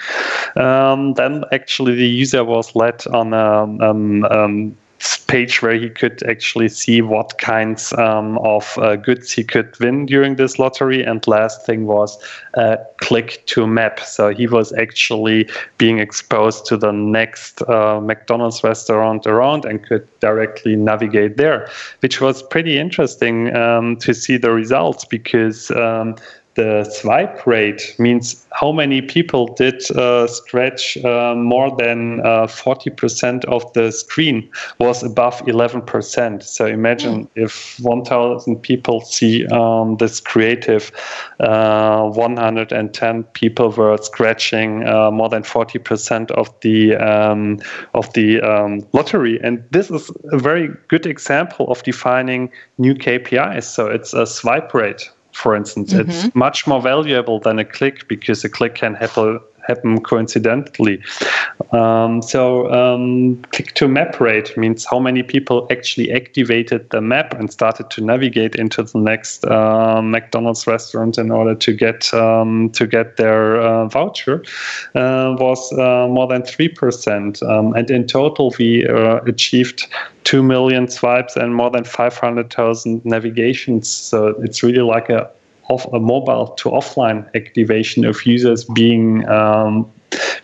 Um, 0.57 1.15
then 1.15 1.45
actually 1.53 1.95
the 1.95 2.09
user 2.09 2.45
was 2.45 2.75
led 2.75 3.07
on 3.09 3.35
a 3.35 3.63
um, 3.63 4.25
um, 4.25 4.77
page 5.27 5.63
where 5.63 5.75
he 5.75 5.89
could 5.89 6.23
actually 6.25 6.69
see 6.69 7.01
what 7.01 7.39
kinds 7.39 7.93
um, 7.95 8.39
of 8.39 8.77
uh, 8.79 8.97
goods 8.97 9.33
he 9.33 9.43
could 9.43 9.79
win 9.81 10.07
during 10.07 10.37
this 10.37 10.59
lottery. 10.59 11.03
And 11.03 11.27
last 11.27 11.65
thing 11.65 11.87
was 11.87 12.19
uh, 12.55 12.77
click 12.99 13.43
to 13.47 13.67
map. 13.67 14.01
So 14.01 14.29
he 14.29 14.47
was 14.47 14.73
actually 14.75 15.49
being 15.79 15.99
exposed 15.99 16.67
to 16.67 16.77
the 16.77 16.93
next 16.93 17.63
uh, 17.63 18.01
McDonald's 18.01 18.63
restaurant 18.63 19.27
around 19.27 19.65
and 19.65 19.83
could 19.85 20.07
directly 20.21 20.77
navigate 20.77 21.37
there, 21.37 21.69
which 22.01 22.21
was 22.21 22.43
pretty 22.43 22.79
interesting 22.79 23.55
um, 23.57 23.97
to 23.97 24.15
see 24.15 24.37
the 24.37 24.53
results 24.53 25.05
because. 25.05 25.71
Um, 25.71 26.17
the 26.55 26.85
swipe 26.85 27.47
rate 27.47 27.95
means 27.99 28.47
how 28.53 28.73
many 28.73 29.01
people 29.01 29.55
did 29.55 29.91
uh, 29.93 30.27
scratch 30.27 30.97
uh, 30.99 31.35
more 31.35 31.75
than 31.77 32.21
uh, 32.21 32.47
40% 32.47 33.45
of 33.47 33.73
the 33.73 33.91
screen 33.91 34.51
was 34.79 35.03
above 35.03 35.39
11%. 35.47 36.43
So 36.43 36.67
imagine 36.67 37.25
mm. 37.25 37.29
if 37.35 37.79
1,000 37.81 38.57
people 38.57 39.01
see 39.01 39.47
um, 39.47 39.97
this 39.97 40.21
creative, 40.21 40.93
uh, 41.41 42.09
110 42.11 43.25
people 43.25 43.71
were 43.71 43.97
scratching 43.97 44.87
uh, 44.87 45.11
more 45.11 45.29
than 45.29 45.43
40% 45.43 46.31
of 46.33 46.53
the 46.61 46.97
um, 46.97 47.61
of 47.95 48.13
the 48.13 48.41
um, 48.43 48.87
lottery, 48.93 49.41
and 49.43 49.65
this 49.71 49.91
is 49.91 50.11
a 50.33 50.39
very 50.39 50.69
good 50.89 51.07
example 51.07 51.71
of 51.71 51.83
defining 51.83 52.51
new 52.79 52.95
KPIs. 52.95 53.65
So 53.65 53.87
it's 53.87 54.13
a 54.13 54.27
swipe 54.27 54.75
rate 54.75 55.11
for 55.33 55.57
instance. 55.57 55.93
Mm-hmm. 55.93 56.11
It's 56.11 56.35
much 56.35 56.67
more 56.67 56.81
valuable 56.81 57.41
than 57.41 57.59
a 57.59 57.65
click 57.65 58.09
because 58.09 58.45
a 58.45 58.49
click 58.49 58.75
can 58.75 58.95
happen 58.95 59.41
happen 59.67 60.01
coincidentally. 60.01 61.03
Um, 61.73 62.23
so 62.23 62.71
um, 62.73 63.37
click 63.53 63.75
to 63.75 63.89
map 63.89 64.21
rate 64.21 64.57
means 64.57 64.85
how 64.85 64.99
many 64.99 65.23
people 65.23 65.67
actually 65.71 66.13
activated 66.13 66.91
the 66.91 67.01
map 67.01 67.35
and 67.35 67.51
started 67.51 67.91
to 67.91 68.01
navigate 68.01 68.55
into 68.57 68.83
the 68.83 68.99
next 68.99 69.45
uh, 69.45 70.03
McDonald's 70.03 70.67
restaurant 70.67 71.19
in 71.19 71.31
order 71.31 71.55
to 71.55 71.73
get 71.73 72.13
um, 72.15 72.71
to 72.71 72.87
get 72.87 73.17
their 73.17 73.61
uh, 73.61 73.87
voucher 73.89 74.43
uh, 74.95 75.37
was 75.39 75.73
uh, 75.79 76.07
more 76.09 76.27
than 76.27 76.43
three 76.43 76.69
percent, 76.69 77.43
um, 77.43 77.75
and 77.75 77.91
in 77.91 78.07
total 78.07 78.55
we 78.59 78.87
uh, 78.87 79.21
achieved 79.27 79.87
two 80.25 80.43
million 80.43 80.89
swipes 80.89 81.37
and 81.37 81.55
more 81.55 81.71
than 81.71 81.85
five 81.85 82.17
hundred 82.17 82.53
thousand 82.53 83.05
navigations. 83.05 83.89
So 83.89 84.29
it's 84.43 84.63
really 84.63 84.83
like 84.83 85.09
a 85.09 85.31
of 85.75 85.93
a 85.93 86.01
mobile 86.01 86.49
to 86.49 86.71
offline 86.71 87.29
activation 87.35 88.05
of 88.05 88.25
users 88.27 88.65
being 88.65 89.29
um, 89.29 89.91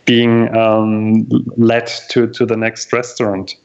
being 0.05 0.55
um, 0.57 1.29
led 1.57 1.87
to, 2.09 2.27
to 2.29 2.47
the 2.47 2.57
next 2.57 2.93
restaurant. 2.93 3.57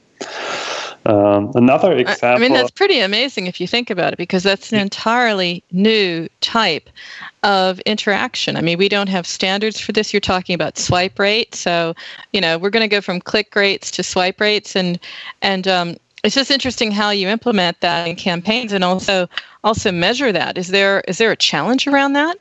Um, 1.06 1.52
another 1.56 1.92
example. 1.94 2.30
I 2.30 2.38
mean, 2.38 2.54
that's 2.54 2.72
pretty 2.72 3.00
amazing 3.00 3.48
if 3.48 3.60
you 3.60 3.68
think 3.68 3.90
about 3.90 4.14
it, 4.14 4.18
because 4.18 4.44
that's 4.44 4.72
an 4.72 4.80
entirely 4.80 5.62
new 5.72 6.30
type 6.40 6.90
of 7.44 7.80
interaction. 7.82 8.56
I 8.56 8.62
mean, 8.62 8.78
we 8.78 8.88
don't 8.88 9.10
have 9.10 9.28
standards 9.28 9.82
for 9.82 9.92
this. 9.92 10.14
You're 10.14 10.22
talking 10.22 10.54
about 10.54 10.78
swipe 10.78 11.20
rate, 11.20 11.56
so 11.56 11.94
you 12.32 12.40
know 12.40 12.58
we're 12.58 12.70
going 12.70 12.90
to 12.90 12.94
go 12.94 13.02
from 13.02 13.20
click 13.20 13.54
rates 13.56 13.92
to 13.92 14.04
swipe 14.04 14.40
rates, 14.40 14.78
and 14.78 14.98
and 15.42 15.68
um, 15.68 15.98
it's 16.24 16.36
just 16.36 16.52
interesting 16.52 16.92
how 16.92 17.10
you 17.10 17.28
implement 17.28 17.80
that 17.82 18.08
in 18.08 18.16
campaigns 18.16 18.72
and 18.72 18.84
also 18.84 19.28
also 19.64 19.92
measure 19.92 20.32
that. 20.32 20.58
Is 20.58 20.70
there 20.70 21.02
is 21.08 21.18
there 21.18 21.32
a 21.32 21.36
challenge 21.36 21.88
around 21.88 22.14
that? 22.14 22.38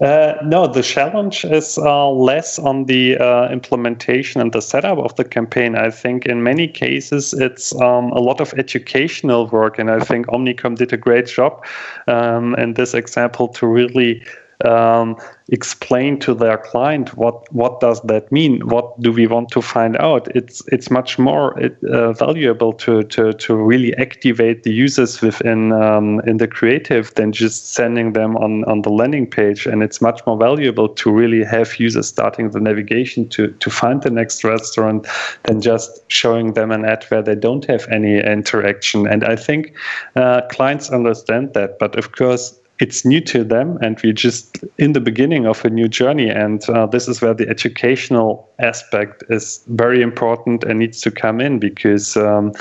Uh, 0.00 0.34
no, 0.42 0.66
the 0.66 0.82
challenge 0.82 1.44
is 1.44 1.78
uh, 1.78 2.10
less 2.10 2.58
on 2.58 2.86
the 2.86 3.16
uh, 3.16 3.48
implementation 3.50 4.40
and 4.40 4.52
the 4.52 4.60
setup 4.60 4.98
of 4.98 5.14
the 5.14 5.24
campaign. 5.24 5.76
I 5.76 5.90
think 5.90 6.26
in 6.26 6.42
many 6.42 6.66
cases 6.66 7.32
it's 7.32 7.72
um, 7.80 8.10
a 8.10 8.18
lot 8.18 8.40
of 8.40 8.52
educational 8.54 9.46
work, 9.46 9.78
and 9.78 9.90
I 9.90 10.00
think 10.00 10.26
Omnicom 10.26 10.76
did 10.76 10.92
a 10.92 10.96
great 10.96 11.26
job 11.26 11.64
um, 12.08 12.56
in 12.56 12.74
this 12.74 12.92
example 12.92 13.46
to 13.48 13.68
really 13.68 14.24
um, 14.64 15.16
explain 15.48 16.18
to 16.18 16.34
their 16.34 16.56
client 16.56 17.16
what 17.16 17.52
what 17.52 17.80
does 17.80 18.00
that 18.02 18.30
mean? 18.32 18.60
What 18.68 18.98
do 19.00 19.12
we 19.12 19.26
want 19.26 19.50
to 19.50 19.62
find 19.62 19.96
out? 19.96 20.28
It's 20.34 20.62
it's 20.68 20.90
much 20.90 21.18
more 21.18 21.58
uh, 21.60 22.12
valuable 22.12 22.72
to, 22.74 23.02
to 23.02 23.32
to 23.32 23.56
really 23.56 23.94
activate 23.96 24.62
the 24.62 24.72
users 24.72 25.20
within 25.20 25.72
um, 25.72 26.20
in 26.20 26.38
the 26.38 26.48
creative 26.48 27.12
than 27.14 27.32
just 27.32 27.74
sending 27.74 28.12
them 28.12 28.36
on 28.36 28.64
on 28.64 28.82
the 28.82 28.90
landing 28.90 29.26
page. 29.26 29.66
And 29.66 29.82
it's 29.82 30.00
much 30.00 30.24
more 30.26 30.38
valuable 30.38 30.88
to 30.88 31.10
really 31.10 31.44
have 31.44 31.78
users 31.78 32.08
starting 32.08 32.50
the 32.50 32.60
navigation 32.60 33.28
to 33.30 33.48
to 33.48 33.70
find 33.70 34.02
the 34.02 34.10
next 34.10 34.44
restaurant 34.44 35.06
than 35.42 35.60
just 35.60 36.00
showing 36.08 36.54
them 36.54 36.70
an 36.70 36.84
ad 36.84 37.04
where 37.08 37.22
they 37.22 37.34
don't 37.34 37.64
have 37.66 37.86
any 37.88 38.18
interaction. 38.18 39.06
And 39.06 39.24
i 39.24 39.36
think 39.36 39.74
uh, 40.16 40.42
clients 40.50 40.90
understand 40.90 41.54
that. 41.54 41.78
But 41.78 41.96
of 41.96 42.12
course 42.12 42.58
it's 42.80 43.04
new 43.04 43.20
to 43.20 43.44
them 43.44 43.78
and 43.80 44.00
we're 44.02 44.12
just 44.12 44.58
in 44.78 44.92
the 44.92 45.00
beginning 45.00 45.46
of 45.46 45.64
a 45.64 45.70
new 45.70 45.88
journey 45.88 46.28
and 46.28 46.68
uh, 46.70 46.86
this 46.86 47.08
is 47.08 47.20
where 47.22 47.34
the 47.34 47.48
educational 47.48 48.48
aspect 48.58 49.22
is 49.28 49.62
very 49.68 50.02
important 50.02 50.64
and 50.64 50.78
needs 50.78 51.00
to 51.00 51.10
come 51.10 51.40
in 51.40 51.58
because 51.58 52.16
um, 52.16 52.52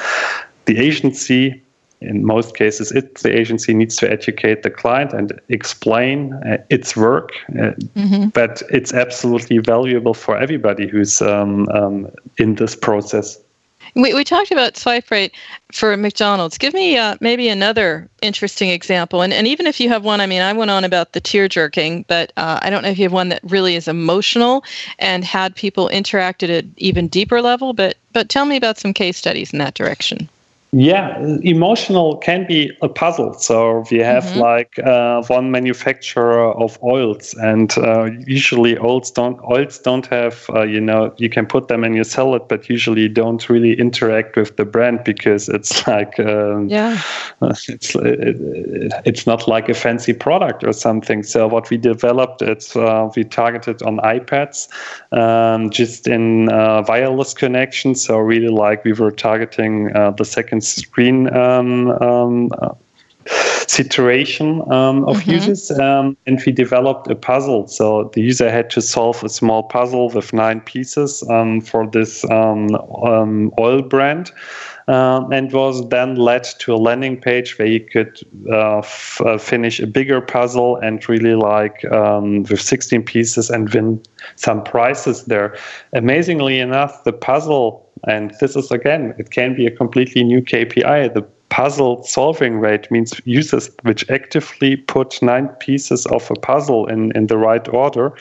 the 0.66 0.78
agency 0.78 1.62
in 2.02 2.26
most 2.26 2.56
cases 2.56 2.92
it 2.92 3.16
the 3.20 3.36
agency 3.36 3.74
needs 3.74 3.96
to 3.96 4.12
educate 4.12 4.62
the 4.62 4.70
client 4.70 5.14
and 5.14 5.40
explain 5.50 6.34
uh, 6.34 6.58
its 6.70 6.96
work 6.96 7.32
uh, 7.60 7.72
mm-hmm. 7.96 8.28
but 8.30 8.62
it's 8.70 8.94
absolutely 8.94 9.58
valuable 9.58 10.14
for 10.14 10.38
everybody 10.38 10.88
who's 10.88 11.22
um, 11.22 11.68
um, 11.70 12.08
in 12.38 12.56
this 12.56 12.76
process 12.76 13.40
we, 13.96 14.14
we 14.14 14.24
talked 14.24 14.52
about 14.52 14.78
swipe 14.78 15.10
rate 15.12 15.34
for 15.72 15.96
McDonald's. 15.98 16.58
Give 16.58 16.74
me 16.74 16.98
uh, 16.98 17.18
maybe 17.20 17.50
another 17.50 18.10
interesting 18.22 18.70
example. 18.70 19.22
And, 19.22 19.34
and 19.34 19.48
even 19.48 19.68
if 19.68 19.80
you 19.80 19.90
have 19.90 20.04
one, 20.04 20.22
I 20.22 20.26
mean, 20.26 20.42
I 20.42 20.54
went 20.54 20.72
on 20.72 20.84
about 20.84 21.14
the 21.14 21.22
tear 21.22 21.48
jerking, 21.48 22.06
but 22.08 22.32
uh, 22.38 22.60
I 22.62 22.70
don't 22.70 22.84
know 22.84 22.90
if 22.90 22.98
you 22.98 23.04
have 23.04 23.14
one 23.14 23.30
that 23.30 23.42
really 23.44 23.76
is 23.76 23.88
emotional 23.88 24.64
and 25.00 25.24
had 25.24 25.56
people 25.56 25.90
interact 25.90 26.44
at 26.44 26.50
an 26.50 26.74
even 26.78 27.08
deeper 27.08 27.42
level. 27.42 27.74
But, 27.74 27.98
but 28.14 28.30
tell 28.30 28.46
me 28.46 28.58
about 28.58 28.78
some 28.78 28.94
case 28.94 29.18
studies 29.18 29.54
in 29.54 29.60
that 29.60 29.76
direction. 29.76 30.30
Yeah, 30.74 31.20
emotional 31.44 32.18
can 32.18 32.48
be 32.48 32.76
a 32.82 32.90
puzzle. 32.90 33.34
So 33.34 33.84
we 33.92 34.00
have 34.00 34.24
mm-hmm. 34.24 34.40
like 34.40 34.80
uh, 34.80 35.22
one 35.28 35.52
manufacturer 35.52 36.52
of 36.52 36.82
oils, 36.82 37.36
and 37.36 37.78
uh, 37.78 38.06
usually 38.26 38.80
oils 38.80 39.12
don't 39.12 39.40
oils 39.44 39.78
don't 39.78 40.08
have 40.08 40.50
uh, 40.50 40.64
you 40.64 40.82
know 40.82 41.14
you 41.18 41.30
can 41.30 41.46
put 41.46 41.68
them 41.68 41.84
in 41.84 41.94
your 41.94 42.04
salad, 42.04 42.48
but 42.48 42.70
usually 42.70 43.08
don't 43.08 43.48
really 43.50 43.80
interact 43.80 44.36
with 44.36 44.58
the 44.58 44.66
brand 44.66 45.04
because 45.04 45.48
it's 45.48 45.86
like 45.88 46.20
um, 46.20 46.68
yeah, 46.70 47.00
it's 47.44 47.94
it, 47.94 48.38
it's 49.06 49.28
not 49.28 49.48
like 49.48 49.70
a 49.70 49.76
fancy 49.76 50.14
product 50.14 50.64
or 50.64 50.74
something. 50.74 51.22
So 51.22 51.48
what 51.48 51.70
we 51.70 51.78
developed, 51.78 52.42
it's 52.42 52.76
uh, 52.76 53.12
we 53.16 53.26
targeted 53.26 53.84
on 53.84 53.98
iPads, 53.98 54.70
um, 55.12 55.70
just 55.70 56.08
in 56.08 56.50
uh, 56.50 56.84
wireless 56.88 57.36
connection. 57.36 57.94
So 57.94 58.18
really 58.18 58.48
like 58.48 58.84
we 58.84 58.94
were 58.94 59.12
targeting 59.12 59.96
uh, 59.96 60.10
the 60.10 60.26
second 60.26 60.63
screen 60.64 61.34
um, 61.36 61.92
um, 62.02 62.50
situation 63.68 64.62
um, 64.72 65.06
of 65.06 65.18
mm-hmm. 65.18 65.32
users, 65.32 65.72
um, 65.72 66.18
and 66.26 66.42
we 66.46 66.52
developed 66.52 67.10
a 67.10 67.16
puzzle. 67.16 67.68
So 67.68 68.12
the 68.14 68.22
user 68.22 68.52
had 68.52 68.70
to 68.72 68.82
solve 68.82 69.24
a 69.24 69.30
small 69.30 69.64
puzzle 69.64 70.10
with 70.10 70.34
nine 70.34 70.62
pieces 70.62 71.24
um, 71.30 71.62
for 71.62 71.88
this 71.88 72.24
um, 72.30 72.76
um, 73.04 73.52
oil 73.60 73.82
brand. 73.82 74.32
Um, 74.90 75.32
and 75.32 75.50
was 75.54 75.88
then 75.88 76.16
led 76.16 76.44
to 76.60 76.74
a 76.74 76.76
landing 76.76 77.16
page 77.16 77.58
where 77.58 77.70
you 77.70 77.80
could 77.80 78.20
uh, 78.52 78.80
f- 78.80 79.22
uh, 79.26 79.38
finish 79.38 79.80
a 79.80 79.88
bigger 79.88 80.20
puzzle 80.20 80.76
and 80.76 81.08
really 81.08 81.36
like 81.36 81.84
with 81.84 82.60
16 82.60 83.02
pieces 83.04 83.50
and 83.50 83.74
win 83.74 84.04
some 84.36 84.62
prizes 84.62 85.24
there. 85.24 85.56
Amazingly 85.94 86.60
enough, 86.60 87.06
the 87.06 87.14
puzzle 87.14 87.90
and 88.08 88.34
this 88.40 88.56
is 88.56 88.72
again, 88.72 89.14
it 89.18 89.32
can 89.32 89.56
be 89.56 89.66
a 89.66 89.72
completely 89.72 90.24
new 90.24 90.42
KPI. 90.42 91.14
The 91.14 91.26
puzzle 91.50 92.04
solving 92.04 92.60
rate 92.60 92.90
means 92.90 93.22
users 93.26 93.70
which 93.84 94.10
actively 94.10 94.76
put 94.76 95.22
nine 95.22 95.48
pieces 95.60 96.06
of 96.08 96.30
a 96.32 96.36
puzzle 96.36 96.88
in, 96.88 97.16
in 97.16 97.28
the 97.28 97.38
right 97.38 97.68
order 97.70 98.12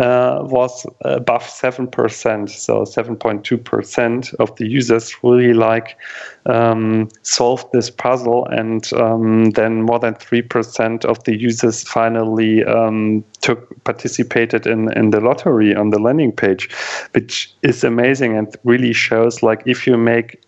uh, 0.00 0.38
was 0.44 0.86
above 1.02 1.42
7%. 1.42 2.48
So 2.48 2.82
7.2% 2.82 4.34
of 4.36 4.56
the 4.56 4.66
users 4.66 5.14
really 5.22 5.52
like 5.52 5.98
um, 6.46 7.08
solved 7.22 7.66
this 7.72 7.90
puzzle, 7.90 8.46
and 8.46 8.90
um, 8.94 9.50
then 9.50 9.82
more 9.82 9.98
than 9.98 10.14
3% 10.14 11.04
of 11.04 11.22
the 11.24 11.38
users 11.38 11.82
finally 11.82 12.64
um, 12.64 13.22
took 13.42 13.68
participated 13.84 14.66
in, 14.66 14.90
in 14.96 15.10
the 15.10 15.20
lottery 15.20 15.74
on 15.74 15.90
the 15.90 15.98
landing 15.98 16.32
page, 16.32 16.70
which 17.12 17.52
is 17.62 17.84
amazing 17.84 18.36
and 18.38 18.56
really 18.64 18.94
shows 18.94 19.42
like 19.42 19.62
if 19.66 19.86
you 19.86 19.98
make 19.98 20.42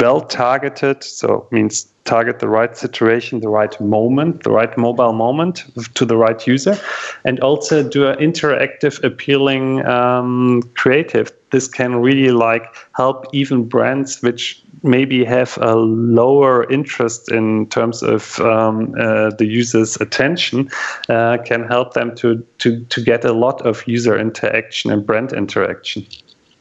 well 0.00 0.22
targeted, 0.22 1.04
so 1.04 1.46
means 1.50 1.89
target 2.04 2.40
the 2.40 2.48
right 2.48 2.76
situation, 2.76 3.40
the 3.40 3.48
right 3.48 3.80
moment, 3.80 4.42
the 4.42 4.50
right 4.50 4.76
mobile 4.76 5.12
moment 5.12 5.64
to 5.94 6.04
the 6.04 6.16
right 6.16 6.46
user, 6.46 6.76
and 7.24 7.38
also 7.40 7.88
do 7.88 8.06
an 8.08 8.18
interactive, 8.18 9.02
appealing 9.04 9.84
um, 9.86 10.62
creative. 10.74 11.32
This 11.50 11.68
can 11.68 11.96
really 11.96 12.30
like 12.30 12.64
help 12.96 13.26
even 13.32 13.68
brands 13.68 14.22
which 14.22 14.62
maybe 14.82 15.24
have 15.24 15.58
a 15.60 15.74
lower 15.76 16.70
interest 16.70 17.30
in 17.30 17.66
terms 17.66 18.02
of 18.02 18.40
um, 18.40 18.94
uh, 18.98 19.30
the 19.30 19.46
user's 19.46 19.96
attention, 20.00 20.70
uh, 21.08 21.38
can 21.44 21.66
help 21.66 21.94
them 21.94 22.14
to, 22.16 22.44
to, 22.58 22.82
to 22.84 23.02
get 23.02 23.24
a 23.24 23.32
lot 23.32 23.60
of 23.62 23.86
user 23.86 24.18
interaction 24.18 24.90
and 24.90 25.04
brand 25.04 25.32
interaction. 25.32 26.06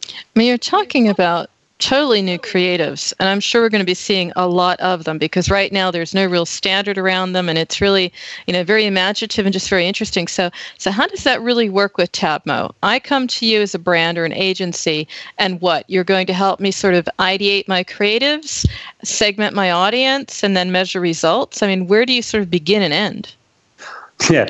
I 0.10 0.40
mean, 0.40 0.48
you're 0.48 0.58
talking 0.58 1.08
about 1.08 1.50
totally 1.80 2.22
new 2.22 2.38
creatives 2.38 3.14
and 3.20 3.30
i'm 3.30 3.40
sure 3.40 3.62
we're 3.62 3.70
going 3.70 3.80
to 3.80 3.86
be 3.86 3.94
seeing 3.94 4.32
a 4.36 4.48
lot 4.48 4.80
of 4.80 5.06
them 5.06 5.18
because 5.18 5.50
right 5.50 5.72
now 5.72 5.90
there's 5.90 6.14
no 6.14 6.26
real 6.26 6.46
standard 6.46 6.98
around 6.98 7.34
them 7.34 7.50
and 7.50 7.58
it's 7.58 7.82
really 7.82 8.12
you 8.48 8.54
know 8.54 8.64
very 8.64 8.86
imaginative 8.86 9.46
and 9.46 9.54
just 9.54 9.70
very 9.70 9.88
interesting. 9.88 10.28
So 10.28 10.50
so 10.78 10.92
how 10.92 11.08
does 11.08 11.24
that 11.24 11.42
really 11.42 11.70
work 11.70 11.98
with 11.98 12.12
tabmo? 12.12 12.74
I 12.84 13.00
come 13.00 13.28
to 13.28 13.46
you 13.46 13.62
as 13.62 13.74
a 13.76 13.80
brand 13.80 14.18
or 14.18 14.26
an 14.26 14.34
agency 14.34 15.08
and 15.38 15.60
what? 15.62 15.90
You're 15.90 16.04
going 16.04 16.28
to 16.28 16.34
help 16.34 16.60
me 16.60 16.72
sort 16.72 16.94
of 16.94 17.08
ideate 17.20 17.68
my 17.68 17.84
creatives 17.84 18.68
segment 19.04 19.56
my 19.56 19.72
audience 19.72 20.44
and 20.44 20.56
then 20.56 20.72
measure 20.72 21.00
results? 21.00 21.64
I 21.64 21.68
mean 21.68 21.88
where 21.88 22.06
do 22.06 22.14
you 22.14 22.22
sort 22.22 22.44
of 22.44 22.50
begin 22.50 22.82
and 22.82 22.94
end? 22.94 23.34
Yeah 24.30 24.48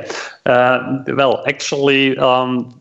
uh, 0.47 1.03
well 1.07 1.43
actually 1.47 2.17
um, 2.17 2.78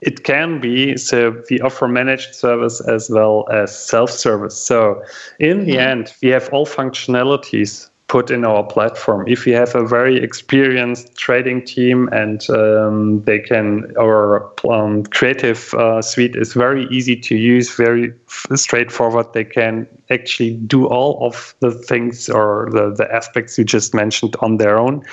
it 0.00 0.24
can 0.24 0.60
be 0.60 0.96
so 0.96 1.42
we 1.50 1.60
offer 1.60 1.88
managed 1.88 2.34
service 2.34 2.80
as 2.82 3.10
well 3.10 3.46
as 3.50 3.76
self-service. 3.76 4.56
So 4.56 5.02
in 5.38 5.64
the 5.66 5.72
mm-hmm. 5.72 5.80
end 5.80 6.14
we 6.22 6.28
have 6.28 6.48
all 6.50 6.66
functionalities 6.66 7.90
put 8.10 8.28
in 8.28 8.44
our 8.44 8.64
platform. 8.64 9.24
If 9.28 9.44
we 9.44 9.52
have 9.52 9.72
a 9.76 9.86
very 9.86 10.20
experienced 10.20 11.14
trading 11.14 11.64
team 11.64 12.08
and 12.10 12.50
um, 12.50 13.22
they 13.22 13.38
can 13.38 13.96
our 13.96 14.50
um, 14.68 15.04
creative 15.04 15.72
uh, 15.74 16.02
suite 16.02 16.34
is 16.34 16.52
very 16.52 16.88
easy 16.90 17.14
to 17.14 17.36
use 17.36 17.72
very 17.76 18.12
straightforward. 18.56 19.32
They 19.32 19.44
can 19.44 19.86
actually 20.10 20.54
do 20.56 20.86
all 20.88 21.24
of 21.24 21.54
the 21.60 21.70
things 21.70 22.28
or 22.28 22.68
the, 22.72 22.92
the 22.92 23.08
aspects 23.14 23.56
you 23.56 23.64
just 23.64 23.94
mentioned 23.94 24.34
on 24.40 24.56
their 24.56 24.76
own 24.76 25.04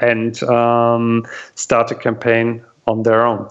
and 0.00 0.42
um, 0.42 1.24
start 1.54 1.92
a 1.92 1.94
campaign 1.94 2.60
on 2.88 3.04
their 3.04 3.24
own 3.24 3.48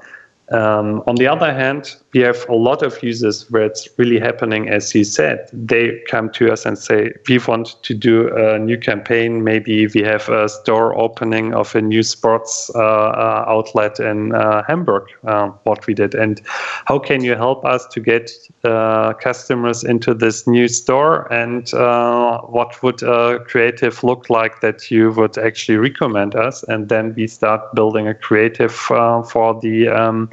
um, 0.51 1.01
on 1.07 1.15
the 1.15 1.27
other 1.27 1.53
hand, 1.53 1.95
we 2.13 2.19
have 2.21 2.45
a 2.49 2.55
lot 2.55 2.83
of 2.83 3.01
users 3.01 3.49
where 3.49 3.63
it's 3.63 3.87
really 3.97 4.19
happening, 4.19 4.67
as 4.67 4.93
you 4.93 5.05
said. 5.05 5.49
They 5.53 6.01
come 6.09 6.29
to 6.31 6.51
us 6.51 6.65
and 6.65 6.77
say, 6.77 7.13
We 7.29 7.39
want 7.39 7.81
to 7.83 7.93
do 7.93 8.35
a 8.35 8.59
new 8.59 8.77
campaign. 8.77 9.45
Maybe 9.45 9.87
we 9.87 10.01
have 10.01 10.27
a 10.27 10.49
store 10.49 10.93
opening 10.97 11.53
of 11.53 11.73
a 11.73 11.81
new 11.81 12.03
sports 12.03 12.69
uh, 12.75 12.79
uh, 12.79 13.45
outlet 13.47 14.01
in 14.01 14.33
uh, 14.33 14.63
Hamburg, 14.67 15.03
uh, 15.25 15.49
what 15.63 15.87
we 15.87 15.93
did. 15.93 16.15
And 16.15 16.41
how 16.85 16.99
can 16.99 17.23
you 17.23 17.35
help 17.35 17.63
us 17.63 17.87
to 17.87 18.01
get 18.01 18.29
uh, 18.65 19.13
customers 19.13 19.85
into 19.85 20.13
this 20.13 20.47
new 20.47 20.67
store? 20.67 21.31
And 21.31 21.69
what 21.71 22.83
would 22.83 23.01
a 23.03 23.39
creative 23.45 24.03
look 24.03 24.29
like 24.29 24.59
that 24.59 24.91
you 24.91 25.11
would 25.11 25.37
actually 25.37 25.77
recommend 25.77 26.35
us? 26.35 26.63
And 26.63 26.89
then 26.89 27.13
we 27.15 27.27
start 27.27 27.73
building 27.73 28.07
a 28.09 28.13
creative 28.13 28.73
for 28.73 29.57
the 29.61 29.87
um, 29.87 30.29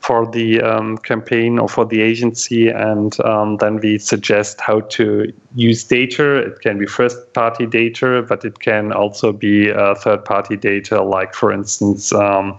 for 0.00 0.30
the 0.30 0.60
um, 0.60 0.98
campaign 0.98 1.58
or 1.58 1.68
for 1.68 1.84
the 1.84 2.00
agency, 2.00 2.68
and 2.68 3.18
um, 3.20 3.56
then 3.58 3.76
we 3.80 3.98
suggest 3.98 4.60
how 4.60 4.80
to 4.80 5.32
use 5.54 5.84
data. 5.84 6.36
It 6.36 6.60
can 6.60 6.78
be 6.78 6.86
first 6.86 7.32
party 7.32 7.66
data, 7.66 8.24
but 8.28 8.44
it 8.44 8.60
can 8.60 8.92
also 8.92 9.32
be 9.32 9.70
uh, 9.70 9.94
third 9.94 10.24
party 10.24 10.56
data, 10.56 11.02
like, 11.02 11.34
for 11.34 11.52
instance, 11.52 12.12
um, 12.12 12.56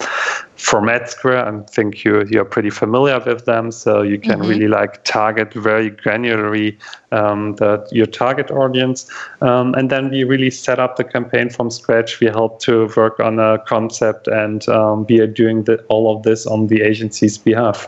for 0.60 0.82
adsquare. 0.82 1.42
I 1.42 1.66
think 1.72 2.04
you, 2.04 2.26
you're 2.30 2.46
pretty 2.46 2.70
familiar 2.70 3.20
with 3.20 3.46
them. 3.46 3.72
So 3.72 4.02
you 4.02 4.20
can 4.20 4.40
mm-hmm. 4.40 4.50
really 4.50 4.68
like 4.68 5.04
target 5.06 5.54
very 5.54 5.92
granularly 5.92 6.78
um, 7.12 7.56
the, 7.56 7.88
your 7.92 8.06
target 8.06 8.52
audience. 8.52 9.10
Um, 9.42 9.74
and 9.76 9.90
then 9.90 10.10
we 10.10 10.26
really 10.26 10.52
set 10.52 10.78
up 10.78 10.98
the 10.98 11.06
campaign 11.06 11.50
from 11.50 11.72
scratch. 11.72 12.20
We 12.20 12.28
help 12.28 12.60
to 12.62 12.92
work 12.98 13.20
on 13.20 13.40
a 13.40 13.60
concept 13.60 14.28
and 14.28 14.68
um, 14.68 15.06
we 15.08 15.22
are 15.22 15.28
doing 15.28 15.64
the, 15.64 15.82
all 15.84 16.16
of 16.16 16.24
this 16.24 16.46
on 16.46 16.68
the 16.68 16.82
agency's 16.82 17.38
behalf. 17.38 17.88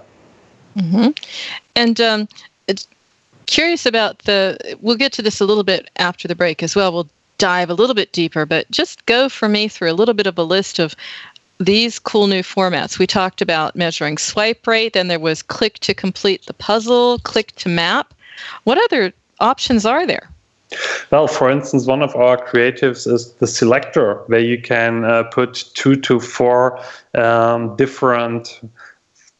Mm-hmm. 0.77 1.10
And 1.75 1.99
um, 1.99 2.29
it's 2.67 2.88
curious 3.47 3.86
about 3.86 4.19
the. 4.19 4.77
We'll 4.79 4.95
get 4.95 5.12
to 5.13 5.21
this 5.21 5.41
a 5.41 5.45
little 5.45 5.65
bit 5.65 5.89
after 5.97 6.29
the 6.29 6.36
break 6.36 6.63
as 6.63 6.75
well. 6.75 6.93
We'll 6.93 7.10
dive 7.41 7.71
a 7.71 7.73
little 7.73 7.95
bit 7.95 8.13
deeper, 8.13 8.45
but 8.45 8.69
just 8.69 9.03
go 9.07 9.27
for 9.27 9.49
me 9.49 9.67
through 9.67 9.91
a 9.91 9.93
little 9.93 10.13
bit 10.13 10.27
of 10.27 10.38
a 10.38 10.43
list 10.43 10.77
of 10.77 10.95
these 11.62 12.00
cool 12.00 12.28
new 12.28 12.41
formats. 12.41 12.97
We 12.97 13.08
talked 13.08 13.41
about 13.41 13.76
measuring 13.76 14.17
swipe 14.17 14.65
rate, 14.65 14.93
then 14.93 15.08
there 15.08 15.19
was 15.19 15.43
click 15.43 15.80
to 15.80 15.93
complete 15.93 16.45
the 16.45 16.54
puzzle, 16.54 17.19
click 17.19 17.56
to 17.58 17.69
map. 17.69 18.13
What 18.63 18.78
other 18.86 19.13
options 19.39 19.86
are 19.86 20.06
there? 20.06 20.30
Well, 21.12 21.28
for 21.28 21.50
instance, 21.50 21.86
one 21.86 22.02
of 22.02 22.15
our 22.15 22.38
creatives 22.38 23.06
is 23.12 23.34
the 23.34 23.47
selector, 23.47 24.15
where 24.28 24.39
you 24.39 24.62
can 24.62 25.04
uh, 25.04 25.24
put 25.24 25.69
two 25.74 25.95
to 25.97 26.19
four 26.19 26.80
um, 27.13 27.76
different 27.76 28.62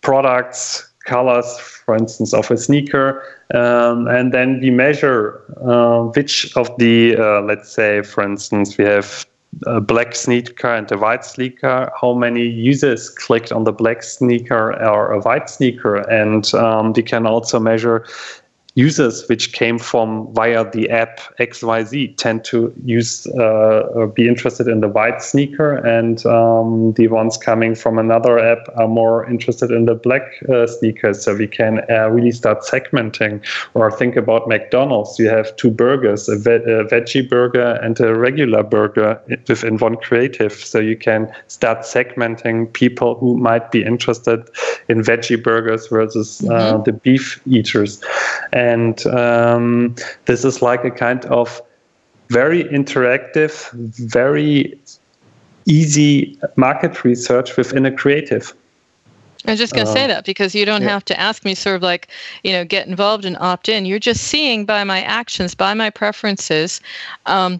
products, 0.01 0.91
colors, 1.05 1.57
for 1.57 1.95
instance, 1.95 2.34
of 2.34 2.51
a 2.51 2.57
sneaker, 2.57 3.23
um, 3.53 4.07
and 4.07 4.34
then 4.34 4.60
we 4.60 4.69
measure 4.69 5.41
uh, 5.65 6.03
which 6.03 6.55
of 6.57 6.69
the, 6.77 7.15
uh, 7.15 7.41
let's 7.41 7.71
say, 7.71 8.01
for 8.01 8.23
instance, 8.23 8.77
we 8.77 8.84
have 8.84 9.25
a 9.65 9.81
black 9.81 10.15
sneaker 10.15 10.73
and 10.73 10.91
a 10.91 10.97
white 10.97 11.25
sneaker, 11.25 11.91
how 11.99 12.13
many 12.13 12.45
users 12.45 13.09
clicked 13.09 13.51
on 13.51 13.65
the 13.65 13.73
black 13.73 14.01
sneaker 14.01 14.73
or 14.83 15.11
a 15.11 15.19
white 15.19 15.49
sneaker. 15.49 15.97
And 16.09 16.53
um, 16.53 16.93
we 16.93 17.03
can 17.03 17.25
also 17.25 17.59
measure 17.59 18.05
users 18.75 19.27
which 19.27 19.51
came 19.51 19.77
from 19.77 20.34
via 20.34 20.69
the 20.71 20.89
app 20.89 21.19
XYZ 21.39 22.15
tend 22.17 22.45
to 22.45 22.73
use 22.86 23.27
uh, 23.38 23.89
or 23.93 24.07
be 24.07 24.27
interested 24.27 24.67
in 24.67 24.79
the 24.79 24.88
white 24.88 25.21
sneaker, 25.21 25.75
and 25.75 26.25
um, 26.25 26.93
the 26.93 27.07
ones 27.07 27.38
coming 27.38 27.75
from 27.75 27.99
another 27.99 28.39
app 28.39 28.60
are 28.77 28.88
more 28.88 29.29
interested 29.29 29.71
in 29.71 29.86
the 29.86 29.95
black 29.95 30.23
uh, 30.49 30.67
sneakers. 30.67 31.23
So 31.23 31.36
we 31.36 31.47
can 31.47 31.81
uh, 31.89 32.10
really 32.10 32.31
start 32.31 32.62
segmenting. 32.62 33.45
Or 33.73 33.91
think 33.91 34.15
about 34.15 34.47
McDonald's. 34.47 35.19
You 35.19 35.29
have 35.29 35.55
two 35.57 35.71
burgers, 35.71 36.29
a, 36.29 36.38
ve- 36.38 36.51
a 36.51 36.86
veggie 36.86 37.27
burger 37.27 37.79
and 37.84 37.99
a 37.99 38.15
regular 38.15 38.63
burger 38.63 39.19
within 39.47 39.77
one 39.77 39.97
creative. 39.97 40.53
So 40.53 40.79
you 40.79 40.95
can 40.95 41.31
start 41.47 41.79
segmenting 41.79 42.71
people 42.71 43.15
who 43.15 43.38
might 43.38 43.71
be 43.71 43.84
interested 43.84 44.49
in 44.88 45.01
veggie 45.01 45.41
burgers 45.41 45.88
versus 45.88 46.41
uh, 46.41 46.73
mm-hmm. 46.73 46.84
the 46.84 46.93
beef 46.93 47.41
eaters. 47.45 48.01
And 48.53 48.70
um, 49.07 49.95
this 50.25 50.45
is 50.45 50.62
like 50.62 50.84
a 50.84 50.91
kind 50.91 51.25
of 51.25 51.62
very 52.29 52.63
interactive, 52.65 53.71
very 53.71 54.79
easy 55.65 56.38
market 56.55 57.03
research 57.03 57.57
within 57.57 57.86
a 57.86 57.91
creative. 57.91 58.53
I 59.45 59.51
was 59.51 59.60
just 59.60 59.73
going 59.73 59.86
to 59.86 59.91
uh, 59.91 59.95
say 59.95 60.07
that 60.07 60.25
because 60.25 60.53
you 60.53 60.65
don't 60.65 60.84
yeah. 60.84 60.89
have 60.89 61.05
to 61.05 61.19
ask 61.19 61.43
me 61.43 61.55
sort 61.55 61.75
of 61.75 61.81
like, 61.81 62.10
you 62.43 62.51
know, 62.51 62.63
get 62.63 62.88
involved 62.88 63.25
and 63.25 63.36
opt 63.39 63.69
in. 63.69 63.86
You're 63.86 63.99
just 63.99 64.23
seeing 64.25 64.65
by 64.65 64.84
my 64.84 65.01
actions, 65.01 65.55
by 65.55 65.73
my 65.73 65.89
preferences, 65.89 66.79
um, 67.25 67.60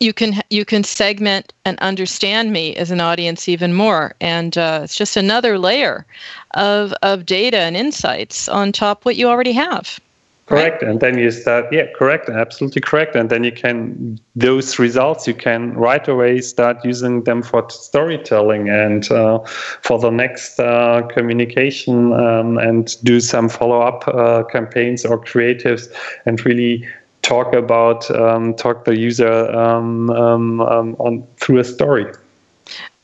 you 0.00 0.12
can 0.12 0.42
you 0.50 0.64
can 0.64 0.84
segment 0.84 1.52
and 1.64 1.78
understand 1.78 2.52
me 2.52 2.76
as 2.76 2.90
an 2.90 3.00
audience 3.00 3.48
even 3.48 3.72
more, 3.72 4.14
and 4.20 4.58
uh, 4.58 4.80
it's 4.84 4.96
just 4.96 5.16
another 5.16 5.58
layer 5.58 6.04
of 6.52 6.92
of 7.02 7.24
data 7.24 7.58
and 7.58 7.76
insights 7.76 8.48
on 8.48 8.72
top 8.72 9.04
what 9.04 9.16
you 9.16 9.28
already 9.28 9.52
have. 9.52 9.98
Correct. 10.46 10.80
Right? 10.80 10.90
And 10.90 11.00
then 11.00 11.18
you 11.18 11.32
start, 11.32 11.66
yeah, 11.72 11.86
correct, 11.96 12.28
absolutely 12.28 12.80
correct. 12.80 13.16
And 13.16 13.30
then 13.30 13.42
you 13.42 13.50
can, 13.50 14.20
those 14.36 14.78
results, 14.78 15.26
you 15.26 15.34
can 15.34 15.74
right 15.74 16.06
away 16.06 16.40
start 16.40 16.84
using 16.84 17.24
them 17.24 17.42
for 17.42 17.68
storytelling 17.68 18.68
and 18.68 19.10
uh, 19.10 19.40
for 19.82 19.98
the 19.98 20.10
next 20.10 20.60
uh, 20.60 21.02
communication 21.12 22.12
um, 22.12 22.58
and 22.58 22.96
do 23.02 23.18
some 23.18 23.48
follow 23.48 23.80
up 23.80 24.06
uh, 24.06 24.44
campaigns 24.44 25.04
or 25.04 25.18
creatives 25.18 25.92
and 26.26 26.44
really 26.46 26.86
talk 27.22 27.52
about 27.52 28.08
um, 28.12 28.54
talk 28.54 28.84
the 28.84 28.96
user 28.96 29.50
um, 29.50 30.10
um, 30.10 30.60
um, 30.60 30.94
on 31.00 31.26
through 31.38 31.58
a 31.58 31.64
story. 31.64 32.06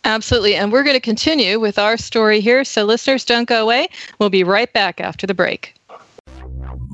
Absolutely. 0.05 0.55
And 0.55 0.73
we're 0.73 0.85
going 0.85 0.97
to 0.97 1.01
continue 1.01 1.59
with 1.59 1.79
our 1.79 1.97
story 1.97 2.41
here. 2.41 2.65
So, 2.65 2.85
listeners, 2.85 3.25
don't 3.25 3.49
go 3.49 3.63
away. 3.63 3.89
We'll 4.19 4.31
be 4.31 4.45
right 4.45 4.73
back 4.73 5.01
after 5.01 5.27
the 5.27 5.35
break. 5.35 5.75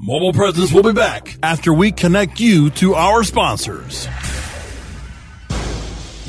Mobile 0.09 0.33
Presence 0.33 0.73
will 0.73 0.83
be 0.83 0.95
back 0.95 1.37
after 1.43 1.75
we 1.75 1.93
connect 1.93 2.41
you 2.41 2.71
to 2.71 2.95
our 2.95 3.23
sponsors. 3.23 4.09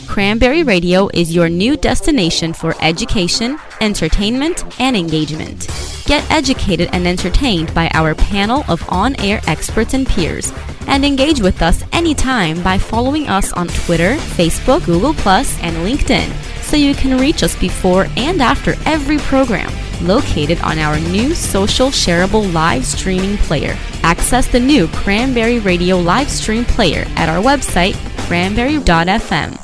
Cranberry 0.05 0.63
Radio 0.63 1.07
is 1.13 1.33
your 1.33 1.47
new 1.47 1.77
destination 1.77 2.51
for 2.51 2.75
education, 2.81 3.57
entertainment, 3.79 4.65
and 4.81 4.97
engagement. 4.97 5.69
Get 6.03 6.29
educated 6.29 6.89
and 6.91 7.07
entertained 7.07 7.73
by 7.73 7.89
our 7.93 8.15
panel 8.15 8.65
of 8.67 8.83
on 8.89 9.15
air 9.21 9.39
experts 9.47 9.93
and 9.93 10.05
peers, 10.05 10.51
and 10.87 11.05
engage 11.05 11.39
with 11.39 11.61
us 11.61 11.81
anytime 11.93 12.61
by 12.61 12.77
following 12.77 13.29
us 13.29 13.53
on 13.53 13.69
Twitter, 13.69 14.15
Facebook, 14.35 14.85
Google, 14.87 15.11
and 15.11 15.77
LinkedIn 15.87 16.29
so 16.61 16.75
you 16.75 16.93
can 16.93 17.17
reach 17.17 17.43
us 17.43 17.55
before 17.57 18.07
and 18.17 18.41
after 18.41 18.75
every 18.85 19.19
program. 19.19 19.71
Located 20.01 20.61
on 20.61 20.79
our 20.79 20.97
new 20.97 21.35
social 21.35 21.87
shareable 21.89 22.53
live 22.53 22.85
streaming 22.85 23.35
player. 23.37 23.77
Access 24.03 24.47
the 24.47 24.59
new 24.59 24.87
Cranberry 24.87 25.59
Radio 25.59 25.99
live 25.99 26.29
stream 26.29 26.63
player 26.63 27.03
at 27.17 27.27
our 27.27 27.43
website, 27.43 27.95
cranberry.fm. 28.27 29.57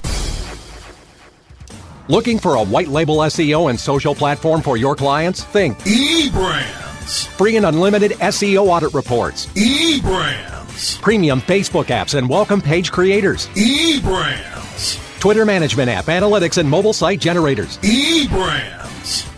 Looking 2.10 2.38
for 2.38 2.56
a 2.56 2.64
white 2.64 2.90
label 2.90 3.18
SEO 3.18 3.70
and 3.70 3.80
social 3.80 4.14
platform 4.14 4.62
for 4.62 4.76
your 4.76 4.96
clients? 4.96 5.44
Think 5.44 5.78
eBrands. 5.80 7.28
Free 7.28 7.56
and 7.56 7.66
unlimited 7.66 8.12
SEO 8.12 8.68
audit 8.68 8.94
reports. 8.94 9.46
eBrands. 9.56 11.02
Premium 11.02 11.40
Facebook 11.40 11.86
apps 11.86 12.14
and 12.16 12.28
welcome 12.28 12.62
page 12.62 12.92
creators. 12.92 13.48
eBrands. 13.56 15.20
Twitter 15.22 15.46
management 15.46 15.90
app, 15.90 16.06
analytics, 16.06 16.58
and 16.58 16.70
mobile 16.70 16.94
site 16.94 17.22
generators. 17.22 17.78
eBrands. 17.80 18.85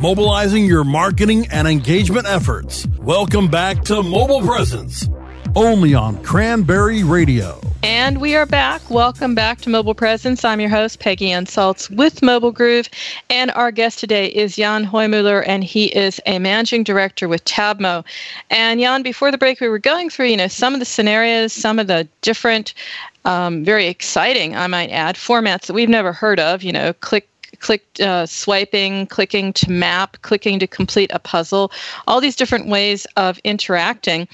Mobilizing 0.00 0.64
your 0.64 0.84
marketing 0.84 1.48
and 1.50 1.66
engagement 1.66 2.24
efforts. 2.26 2.86
Welcome 2.98 3.48
back 3.48 3.82
to 3.84 4.02
Mobile 4.02 4.42
Presence, 4.42 5.08
only 5.56 5.94
on 5.94 6.22
Cranberry 6.22 7.02
Radio. 7.04 7.58
And 7.82 8.20
we 8.20 8.34
are 8.34 8.44
back. 8.44 8.90
Welcome 8.90 9.36
back 9.36 9.60
to 9.60 9.70
Mobile 9.70 9.94
Presence. 9.94 10.44
I'm 10.44 10.58
your 10.58 10.68
host, 10.68 10.98
Peggy 10.98 11.30
Ann 11.30 11.46
Salz 11.46 11.88
with 11.88 12.22
Mobile 12.22 12.50
Groove. 12.50 12.88
And 13.30 13.52
our 13.52 13.70
guest 13.70 14.00
today 14.00 14.26
is 14.26 14.56
Jan 14.56 14.84
Hoymuller, 14.84 15.44
and 15.46 15.62
he 15.62 15.86
is 15.86 16.20
a 16.26 16.40
managing 16.40 16.82
director 16.82 17.28
with 17.28 17.44
Tabmo. 17.44 18.04
And 18.50 18.80
Jan, 18.80 19.02
before 19.02 19.30
the 19.30 19.38
break, 19.38 19.60
we 19.60 19.68
were 19.68 19.78
going 19.78 20.10
through, 20.10 20.26
you 20.26 20.36
know, 20.36 20.48
some 20.48 20.74
of 20.74 20.80
the 20.80 20.86
scenarios, 20.86 21.52
some 21.52 21.78
of 21.78 21.86
the 21.86 22.08
different, 22.20 22.74
um, 23.24 23.64
very 23.64 23.86
exciting, 23.86 24.56
I 24.56 24.66
might 24.66 24.90
add, 24.90 25.14
formats 25.14 25.66
that 25.66 25.74
we've 25.74 25.88
never 25.88 26.12
heard 26.12 26.40
of, 26.40 26.64
you 26.64 26.72
know, 26.72 26.92
click 26.94 27.28
click 27.60 27.84
uh, 28.00 28.26
swiping, 28.26 29.06
clicking 29.06 29.52
to 29.52 29.70
map, 29.70 30.16
clicking 30.22 30.58
to 30.60 30.66
complete 30.66 31.10
a 31.12 31.18
puzzle, 31.18 31.72
all 32.06 32.20
these 32.20 32.36
different 32.36 32.68
ways 32.68 33.06
of 33.16 33.38
interacting. 33.38 34.28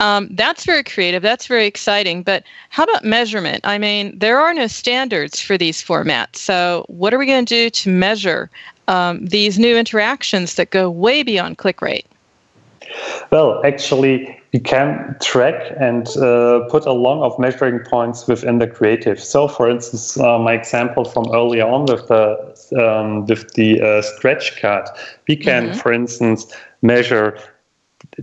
Um, 0.00 0.28
that's 0.30 0.64
very 0.64 0.82
creative. 0.82 1.22
That's 1.22 1.46
very 1.46 1.66
exciting. 1.66 2.22
But 2.22 2.44
how 2.70 2.84
about 2.84 3.04
measurement? 3.04 3.60
I 3.64 3.78
mean, 3.78 4.18
there 4.18 4.40
are 4.40 4.52
no 4.54 4.66
standards 4.66 5.40
for 5.40 5.56
these 5.58 5.82
formats. 5.82 6.36
So, 6.36 6.84
what 6.88 7.14
are 7.14 7.18
we 7.18 7.26
going 7.26 7.44
to 7.44 7.54
do 7.54 7.70
to 7.70 7.90
measure 7.90 8.50
um, 8.88 9.24
these 9.24 9.58
new 9.58 9.76
interactions 9.76 10.54
that 10.54 10.70
go 10.70 10.90
way 10.90 11.22
beyond 11.22 11.58
click 11.58 11.82
rate? 11.82 12.06
Well, 13.30 13.64
actually, 13.64 14.36
you 14.52 14.60
can 14.60 15.16
track 15.22 15.76
and 15.78 16.08
uh, 16.16 16.66
put 16.70 16.86
a 16.86 16.92
long 16.92 17.22
of 17.22 17.38
measuring 17.38 17.80
points 17.80 18.26
within 18.26 18.58
the 18.58 18.66
creative. 18.66 19.20
So, 19.20 19.46
for 19.46 19.68
instance, 19.70 20.18
uh, 20.18 20.38
my 20.38 20.54
example 20.54 21.04
from 21.04 21.26
earlier 21.32 21.66
on 21.66 21.86
with 21.86 22.08
the 22.08 22.36
um, 22.76 23.26
with 23.26 23.52
the 23.52 23.80
uh, 23.80 24.02
scratch 24.02 24.60
card, 24.60 24.88
we 25.28 25.36
can, 25.36 25.68
mm-hmm. 25.68 25.78
for 25.78 25.92
instance, 25.92 26.46
measure 26.82 27.38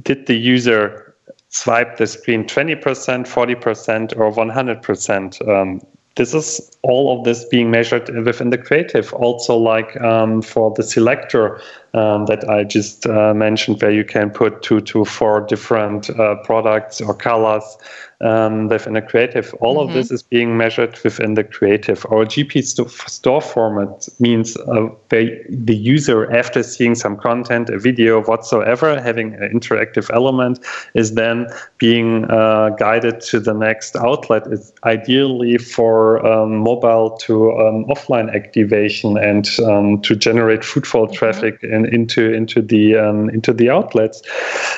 did 0.02 0.26
the 0.26 0.36
user 0.36 1.07
swipe 1.50 1.98
the 1.98 2.08
screen 2.08 2.44
20%, 2.44 2.82
40%, 2.82 4.18
or 4.18 4.32
100%. 4.32 5.48
Um, 5.48 5.82
this 6.18 6.34
is 6.34 6.72
all 6.82 7.18
of 7.18 7.26
this 7.26 7.46
being 7.46 7.70
measured 7.70 8.10
within 8.26 8.50
the 8.50 8.58
creative. 8.58 9.14
Also, 9.14 9.56
like 9.56 10.00
um, 10.02 10.42
for 10.42 10.74
the 10.76 10.82
selector 10.82 11.62
um, 11.94 12.26
that 12.26 12.50
I 12.50 12.64
just 12.64 13.06
uh, 13.06 13.36
mentioned, 13.36 13.82
where 13.82 13.92
you 13.92 14.04
can 14.04 14.32
put 14.32 14.64
two 14.64 14.82
to 14.82 15.06
four 15.06 15.42
different 15.42 16.10
uh, 16.10 16.36
products 16.44 17.00
or 17.02 17.14
colors 17.14 17.78
um, 18.22 18.68
within 18.68 18.96
a 18.96 19.02
creative. 19.02 19.54
All 19.60 19.78
mm-hmm. 19.78 19.90
of 19.90 19.96
this 19.96 20.12
is 20.12 20.24
being 20.24 20.58
measured 20.58 20.98
within 21.04 21.36
the 21.36 21.44
creative. 21.44 22.06
Our 22.10 22.26
GP 22.26 22.64
st- 22.64 22.90
store 22.90 23.42
format 23.42 24.08
means 24.20 24.58
uh, 24.58 24.90
the, 25.10 25.44
the 25.50 25.76
user, 25.76 26.32
after 26.32 26.64
seeing 26.64 26.96
some 26.96 27.18
content, 27.18 27.70
a 27.70 27.78
video 27.78 28.24
whatsoever, 28.24 29.00
having 29.00 29.34
an 29.36 29.52
interactive 29.54 30.10
element, 30.14 30.60
is 30.96 31.14
then 31.14 31.48
being 31.78 32.26
uh, 32.26 32.70
guided 32.70 33.22
to 33.22 33.40
the 33.40 33.54
next 33.54 33.96
outlet. 33.96 34.48
It's 34.48 34.74
ideally 34.84 35.58
for 35.58 36.26
um, 36.26 36.58
mobile 36.58 37.18
to 37.18 37.52
um, 37.52 37.86
offline 37.86 38.34
activation 38.34 39.18
and 39.18 39.48
um, 39.64 40.02
to 40.02 40.16
generate 40.16 40.64
footfall 40.64 41.06
mm-hmm. 41.06 41.16
traffic 41.16 41.64
in, 41.64 41.86
into 41.94 42.34
into 42.34 42.62
the 42.62 42.96
um, 42.96 43.30
into 43.30 43.54
the 43.54 43.70
outlets. 43.70 44.22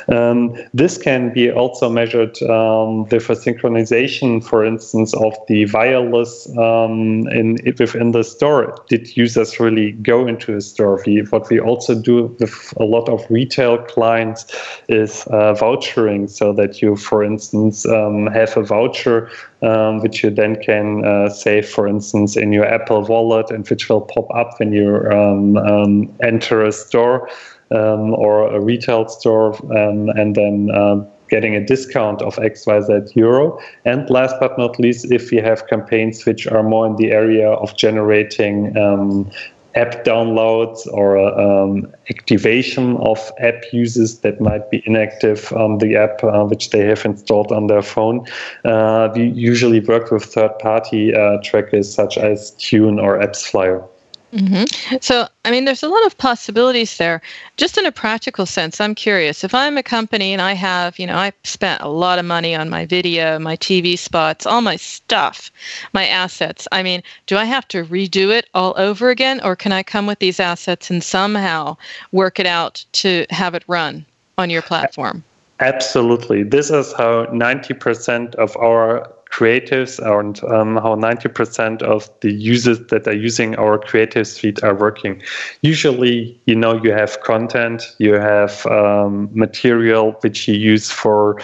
Um, 0.10 0.56
this 0.74 0.98
can 0.98 1.34
be 1.34 1.50
also 1.52 1.90
measured 1.90 2.38
with 2.42 3.29
for 3.30 3.36
synchronization, 3.36 4.44
for 4.44 4.66
instance, 4.66 5.14
of 5.14 5.36
the 5.48 5.68
wireless 5.68 6.50
um, 6.58 7.28
in 7.28 7.60
within 7.78 8.12
the 8.12 8.24
store. 8.24 8.84
Did 8.90 9.16
users 9.16 9.60
really 9.60 9.92
go 9.92 10.26
into 10.26 10.56
a 10.56 10.62
store? 10.62 11.00
We, 11.06 11.22
what 11.30 11.48
we 11.48 11.60
also 11.60 11.94
do 11.94 12.36
with 12.40 12.74
a 12.78 12.86
lot 12.86 13.08
of 13.08 13.24
retail 13.30 13.78
clients 13.78 14.48
is 14.88 15.28
uh, 15.28 15.54
vouchering, 15.54 16.28
so 16.28 16.54
that 16.54 16.82
you, 16.82 16.96
for 16.96 17.24
instance, 17.24 17.86
um, 17.86 18.26
have 18.28 18.58
a 18.58 18.64
voucher 18.64 19.30
um, 19.62 20.02
which 20.02 20.24
you 20.24 20.32
then 20.32 20.56
can 20.64 21.06
uh, 21.06 21.30
save, 21.30 21.70
for 21.70 21.88
instance, 21.88 22.36
in 22.36 22.52
your 22.52 22.66
Apple 22.66 23.04
Wallet, 23.04 23.52
and 23.52 23.70
which 23.70 23.90
will 23.90 24.02
pop 24.02 24.34
up 24.34 24.60
when 24.60 24.74
you 24.74 25.08
um, 25.12 25.56
um, 25.58 26.12
enter 26.22 26.66
a 26.66 26.72
store. 26.72 27.30
Um, 27.72 28.16
or 28.16 28.52
a 28.52 28.60
retail 28.60 29.08
store, 29.10 29.56
and 29.70 30.36
then 30.36 30.72
uh, 30.74 31.06
getting 31.30 31.56
a 31.56 31.66
discount 31.66 32.22
of 32.22 32.36
XYZ 32.38 33.16
euro. 33.16 33.60
And 33.86 34.10
last 34.10 34.36
but 34.40 34.58
not 34.58 34.80
least, 34.80 35.12
if 35.12 35.32
you 35.32 35.42
have 35.42 35.68
campaigns 35.68 36.26
which 36.26 36.48
are 36.48 36.64
more 36.64 36.86
in 36.88 36.96
the 36.96 37.12
area 37.12 37.50
of 37.50 37.76
generating 37.78 38.78
um, 38.78 39.30
app 39.76 40.04
downloads 40.04 40.88
or 40.92 41.18
um, 41.40 41.92
activation 42.10 42.98
of 42.98 43.32
app 43.40 43.64
users 43.72 44.20
that 44.20 44.42
might 44.42 44.70
be 44.72 44.82
inactive 44.86 45.52
on 45.54 45.78
the 45.78 45.96
app 45.96 46.24
uh, 46.24 46.44
which 46.44 46.72
they 46.72 46.86
have 46.86 47.06
installed 47.06 47.52
on 47.52 47.68
their 47.68 47.82
phone. 47.82 48.26
Uh, 48.66 49.10
we 49.16 49.30
usually 49.30 49.80
work 49.80 50.12
with 50.12 50.26
third-party 50.26 51.14
uh, 51.14 51.38
trackers 51.44 51.94
such 51.94 52.18
as 52.18 52.52
Tune 52.52 53.00
or 53.00 53.20
AppsFlyer. 53.20 53.88
Mm-hmm. 54.34 54.98
So, 55.02 55.28
I 55.44 55.52
mean, 55.52 55.66
there's 55.66 55.82
a 55.82 55.90
lot 55.90 56.06
of 56.06 56.18
possibilities 56.18 56.98
there. 56.98 57.22
Just 57.58 57.78
in 57.78 57.86
a 57.86 57.92
practical 57.92 58.46
sense, 58.46 58.80
I'm 58.80 58.94
curious. 58.94 59.44
If 59.44 59.54
I'm 59.54 59.78
a 59.78 59.84
company 59.84 60.34
and 60.34 60.42
I 60.42 60.54
have, 60.54 61.00
you 61.00 61.08
know, 61.08 61.16
I 61.16 61.34
spent 61.44 61.82
a 61.82 61.90
lot 61.90 62.20
of 62.20 62.26
money 62.26 62.56
on 62.56 62.70
my 62.70 62.86
video, 62.86 63.40
my 63.40 63.58
TV 63.58 63.98
spots, 63.98 64.46
all 64.46 64.62
my 64.62 64.76
stuff, 64.76 65.52
my 65.94 66.06
assets. 66.06 66.68
I 66.72 66.84
mean, 66.84 67.02
do 67.26 67.38
I 67.38 67.46
have 67.46 67.68
to 67.70 67.86
redo 67.86 68.30
it 68.30 68.48
all 68.54 68.74
over 68.78 69.10
again, 69.10 69.42
or 69.44 69.56
can 69.56 69.72
I 69.72 69.82
come 69.82 70.06
with 70.06 70.20
these 70.20 70.40
assets 70.40 70.92
and 70.92 71.04
somehow 71.04 71.78
work 72.12 72.40
it 72.40 72.46
out 72.46 72.86
to 72.94 73.26
have 73.32 73.56
it 73.56 73.64
run 73.68 74.06
on 74.38 74.50
your 74.50 74.62
platform? 74.62 75.24
Absolutely. 75.60 76.44
This 76.44 76.70
is 76.70 76.94
how 76.94 77.26
90% 77.26 78.36
of 78.36 78.56
our 78.58 79.12
creatives 79.32 80.00
and 80.00 80.44
um, 80.46 80.76
how 80.78 80.96
90% 80.96 81.82
of 81.84 82.10
the 82.22 82.34
users 82.34 82.80
that 82.88 83.08
are 83.08 83.16
using 83.16 83.56
our 83.56 83.78
creative 83.78 84.28
suite 84.28 84.64
are 84.64 84.76
working. 84.76 85.22
Usually, 85.62 86.40
you 86.46 86.56
know, 86.56 86.82
you 86.84 86.92
have 86.92 87.22
content, 87.22 87.96
you 88.00 88.14
have 88.14 88.66
um, 88.66 89.30
material 89.32 90.14
which 90.22 90.48
you 90.48 90.56
use 90.56 90.90
for 90.90 91.40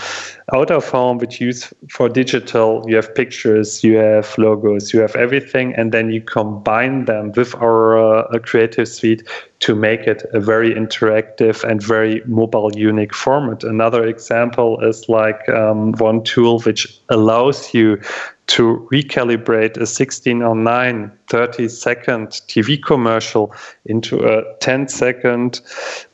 out 0.53 0.71
of 0.71 0.87
home, 0.89 1.17
which 1.19 1.39
you 1.39 1.47
use 1.47 1.73
for 1.89 2.09
digital. 2.09 2.83
You 2.87 2.95
have 2.97 3.13
pictures, 3.13 3.83
you 3.83 3.97
have 3.97 4.35
logos, 4.37 4.93
you 4.93 5.01
have 5.01 5.15
everything, 5.15 5.73
and 5.75 5.91
then 5.91 6.11
you 6.11 6.21
combine 6.21 7.05
them 7.05 7.31
with 7.35 7.55
our 7.55 7.97
uh, 7.97 8.39
creative 8.39 8.87
suite 8.87 9.23
to 9.59 9.75
make 9.75 10.01
it 10.01 10.23
a 10.33 10.39
very 10.39 10.71
interactive 10.71 11.63
and 11.63 11.81
very 11.81 12.21
mobile 12.25 12.71
unique 12.75 13.13
format. 13.13 13.63
Another 13.63 14.05
example 14.05 14.79
is 14.81 15.07
like 15.09 15.47
um, 15.49 15.93
one 15.93 16.23
tool 16.23 16.59
which 16.59 16.99
allows 17.09 17.73
you 17.75 18.01
to 18.47 18.87
recalibrate 18.91 19.77
a 19.77 19.85
16 19.85 20.41
on 20.41 20.63
9 20.63 21.11
30 21.27 21.67
second 21.67 22.27
TV 22.47 22.81
commercial 22.81 23.53
into 23.85 24.25
a 24.25 24.43
10 24.59 24.87
second 24.87 25.61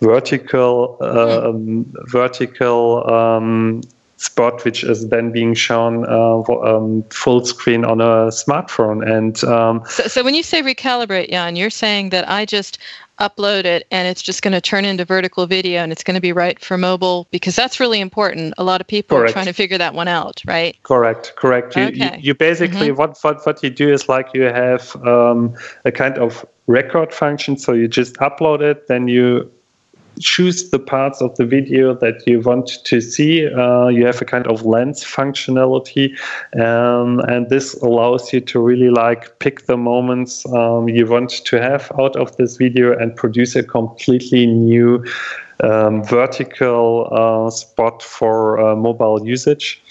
vertical 0.02 0.98
um, 1.02 1.86
vertical 2.08 3.10
um, 3.10 3.82
spot, 4.22 4.64
which 4.64 4.84
is 4.84 5.10
then 5.10 5.32
being 5.32 5.54
shown 5.54 6.06
uh, 6.06 6.44
um, 6.64 7.04
full 7.10 7.44
screen 7.44 7.84
on 7.84 8.00
a 8.00 8.30
smartphone. 8.30 9.08
And 9.08 9.44
um, 9.44 9.84
so, 9.88 10.04
so, 10.04 10.24
when 10.24 10.36
you 10.36 10.44
say 10.44 10.62
recalibrate, 10.62 11.30
Jan, 11.30 11.56
you're 11.56 11.70
saying 11.70 12.10
that 12.12 12.30
I 12.30 12.46
just 12.46 12.78
upload 13.20 13.66
it 13.66 13.86
and 13.92 14.08
it's 14.08 14.22
just 14.22 14.42
going 14.42 14.54
to 14.54 14.62
turn 14.62 14.84
into 14.84 15.06
vertical 15.06 15.46
video 15.46 15.82
and 15.82 15.92
it's 15.92 16.04
going 16.04 16.16
to 16.16 16.22
be 16.22 16.34
right 16.34 16.60
for 16.60 16.78
mobile 16.78 17.28
because 17.30 17.56
that's 17.56 17.80
really 17.80 18.00
important. 18.00 18.54
A 18.58 18.64
lot 18.64 18.82
of 18.82 18.88
people 18.88 19.18
correct. 19.18 19.32
are 19.32 19.34
trying 19.34 19.46
to 19.46 19.54
figure 19.54 19.78
that 19.78 19.94
one 19.94 20.08
out, 20.08 20.42
right? 20.46 20.82
Correct, 20.84 21.34
correct. 21.36 21.76
You, 21.76 21.84
okay. 21.84 22.16
you, 22.16 22.22
you 22.22 22.36
basically 22.36 22.90
mm-hmm. 22.90 22.98
what, 22.98 23.18
what 23.22 23.46
what 23.46 23.64
you 23.64 23.70
do 23.70 23.92
is 23.92 24.08
like 24.08 24.30
you 24.34 24.44
have 24.44 24.96
um, 25.06 25.56
a 25.86 25.92
kind 25.92 26.18
of 26.18 26.46
record 26.68 27.14
function. 27.14 27.58
So 27.58 27.74
you 27.74 27.88
just 27.88 28.16
upload 28.16 28.62
it, 28.62 28.88
then 28.88 29.08
you 29.08 29.52
choose 30.20 30.70
the 30.70 30.80
parts 30.80 31.22
of 31.22 31.36
the 31.38 31.46
video 31.46 31.94
that 31.96 32.26
you 32.28 32.42
want 32.42 32.84
to 32.84 33.02
see. 33.02 33.48
Uh, 33.48 33.88
you 33.88 34.06
have 34.06 34.22
a 34.22 34.26
kind 34.26 34.48
of 34.48 34.66
lens 34.66 35.04
functionality, 35.04 36.18
um, 36.60 37.20
and 37.22 37.50
this 37.50 37.74
allows 37.82 38.34
you 38.34 38.42
to 38.42 38.60
really 38.60 38.90
like 38.90 39.38
pick 39.40 39.66
the 39.66 39.78
moments 39.78 40.46
um, 40.54 40.88
you 40.90 41.06
want 41.06 41.30
to 41.30 41.62
have 41.62 41.92
out 42.00 42.16
of 42.16 42.36
this 42.38 42.58
video 42.58 42.98
and 42.98 43.16
produce 43.16 43.56
a 43.56 43.64
completely 43.64 44.46
new 44.46 45.04
um, 45.64 46.04
vertical 46.04 47.08
uh, 47.12 47.50
spot 47.50 48.02
for 48.02 48.60
uh, 48.60 48.76
mobile 48.76 49.26
usage. 49.26 49.82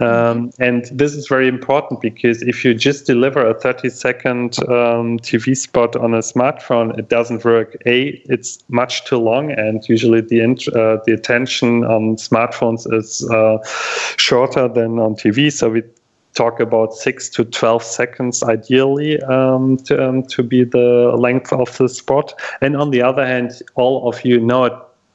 Um, 0.00 0.50
and 0.58 0.84
this 0.92 1.14
is 1.14 1.26
very 1.28 1.48
important 1.48 2.00
because 2.00 2.42
if 2.42 2.64
you 2.64 2.74
just 2.74 3.06
deliver 3.06 3.44
a 3.46 3.54
30 3.54 3.90
second 3.90 4.58
um, 4.68 5.18
TV 5.18 5.56
spot 5.56 5.96
on 5.96 6.14
a 6.14 6.18
smartphone, 6.18 6.96
it 6.98 7.08
doesn't 7.08 7.44
work. 7.44 7.76
A, 7.86 8.20
it's 8.26 8.62
much 8.68 9.04
too 9.04 9.18
long, 9.18 9.50
and 9.52 9.86
usually 9.88 10.20
the 10.20 10.40
int- 10.40 10.68
uh, 10.68 10.98
the 11.04 11.12
attention 11.12 11.84
on 11.84 12.16
smartphones 12.16 12.92
is 12.92 13.28
uh, 13.30 13.58
shorter 14.16 14.68
than 14.68 14.98
on 14.98 15.14
TV. 15.14 15.52
So 15.52 15.70
we 15.70 15.82
talk 16.34 16.60
about 16.60 16.94
six 16.94 17.28
to 17.30 17.44
12 17.44 17.82
seconds 17.82 18.42
ideally 18.44 19.20
um, 19.22 19.76
to, 19.78 20.08
um, 20.08 20.22
to 20.22 20.42
be 20.42 20.62
the 20.62 21.14
length 21.18 21.52
of 21.52 21.76
the 21.78 21.88
spot. 21.88 22.32
And 22.60 22.76
on 22.76 22.90
the 22.90 23.02
other 23.02 23.26
hand, 23.26 23.60
all 23.74 24.08
of 24.08 24.24
you 24.24 24.38
know 24.38 24.64
it, 24.66 24.72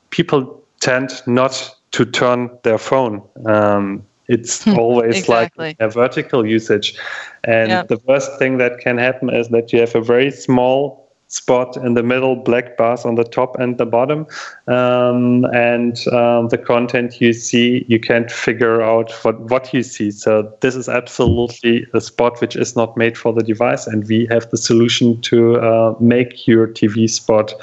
people 0.09 0.61
tend 0.81 1.21
not 1.25 1.73
to 1.91 2.05
turn 2.05 2.49
their 2.63 2.77
phone. 2.77 3.21
Um, 3.45 4.03
it's 4.33 4.67
always 4.79 5.19
exactly. 5.19 5.67
like 5.67 5.77
a 5.79 5.89
vertical 5.89 6.45
usage. 6.45 6.95
And 7.43 7.69
yep. 7.69 7.87
the 7.87 7.99
worst 8.07 8.37
thing 8.39 8.57
that 8.57 8.79
can 8.79 8.97
happen 8.97 9.29
is 9.29 9.49
that 9.49 9.71
you 9.71 9.79
have 9.79 9.95
a 9.95 10.01
very 10.01 10.31
small 10.31 11.03
spot 11.33 11.75
in 11.77 11.95
the 11.95 12.03
middle, 12.03 12.35
black 12.35 12.77
bars 12.77 13.05
on 13.05 13.15
the 13.15 13.23
top 13.23 13.59
and 13.59 13.79
the 13.79 13.85
bottom. 13.87 14.27
Um, 14.67 15.45
and 15.45 16.07
um, 16.09 16.49
the 16.49 16.59
content 16.59 17.19
you 17.19 17.33
see, 17.33 17.85
you 17.87 17.99
can't 17.99 18.31
figure 18.31 18.83
out 18.83 19.11
what, 19.23 19.39
what 19.49 19.73
you 19.73 19.81
see. 19.81 20.11
So 20.11 20.53
this 20.61 20.75
is 20.75 20.87
absolutely 20.87 21.87
a 21.93 22.01
spot 22.01 22.39
which 22.39 22.55
is 22.55 22.75
not 22.75 22.95
made 22.95 23.17
for 23.17 23.33
the 23.33 23.41
device. 23.41 23.87
And 23.87 24.07
we 24.07 24.27
have 24.27 24.49
the 24.51 24.57
solution 24.57 25.19
to 25.21 25.55
uh, 25.59 25.95
make 25.99 26.47
your 26.47 26.67
TV 26.67 27.09
spot 27.09 27.53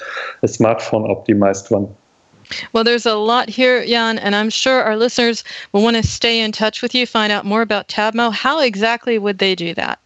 a 0.43 0.47
smartphone 0.47 1.09
optimized 1.09 1.71
one. 1.71 1.95
Well, 2.73 2.85
there's 2.85 3.07
a 3.07 3.15
lot 3.15 3.49
here, 3.49 3.85
Jan, 3.87 4.19
and 4.19 4.35
I'm 4.35 4.51
sure 4.51 4.83
our 4.83 4.97
listeners 4.97 5.45
will 5.73 5.83
want 5.83 5.97
to 5.97 6.03
stay 6.03 6.41
in 6.41 6.53
touch 6.53 6.83
with 6.83 6.95
you, 6.95 7.07
find 7.07 7.33
out 7.33 7.45
more 7.45 7.63
about 7.63 7.89
Tabmo. 7.89 8.33
How 8.33 8.61
exactly 8.61 9.19
would 9.19 9.39
they 9.39 9.55
do 9.55 9.75
that? 9.75 9.99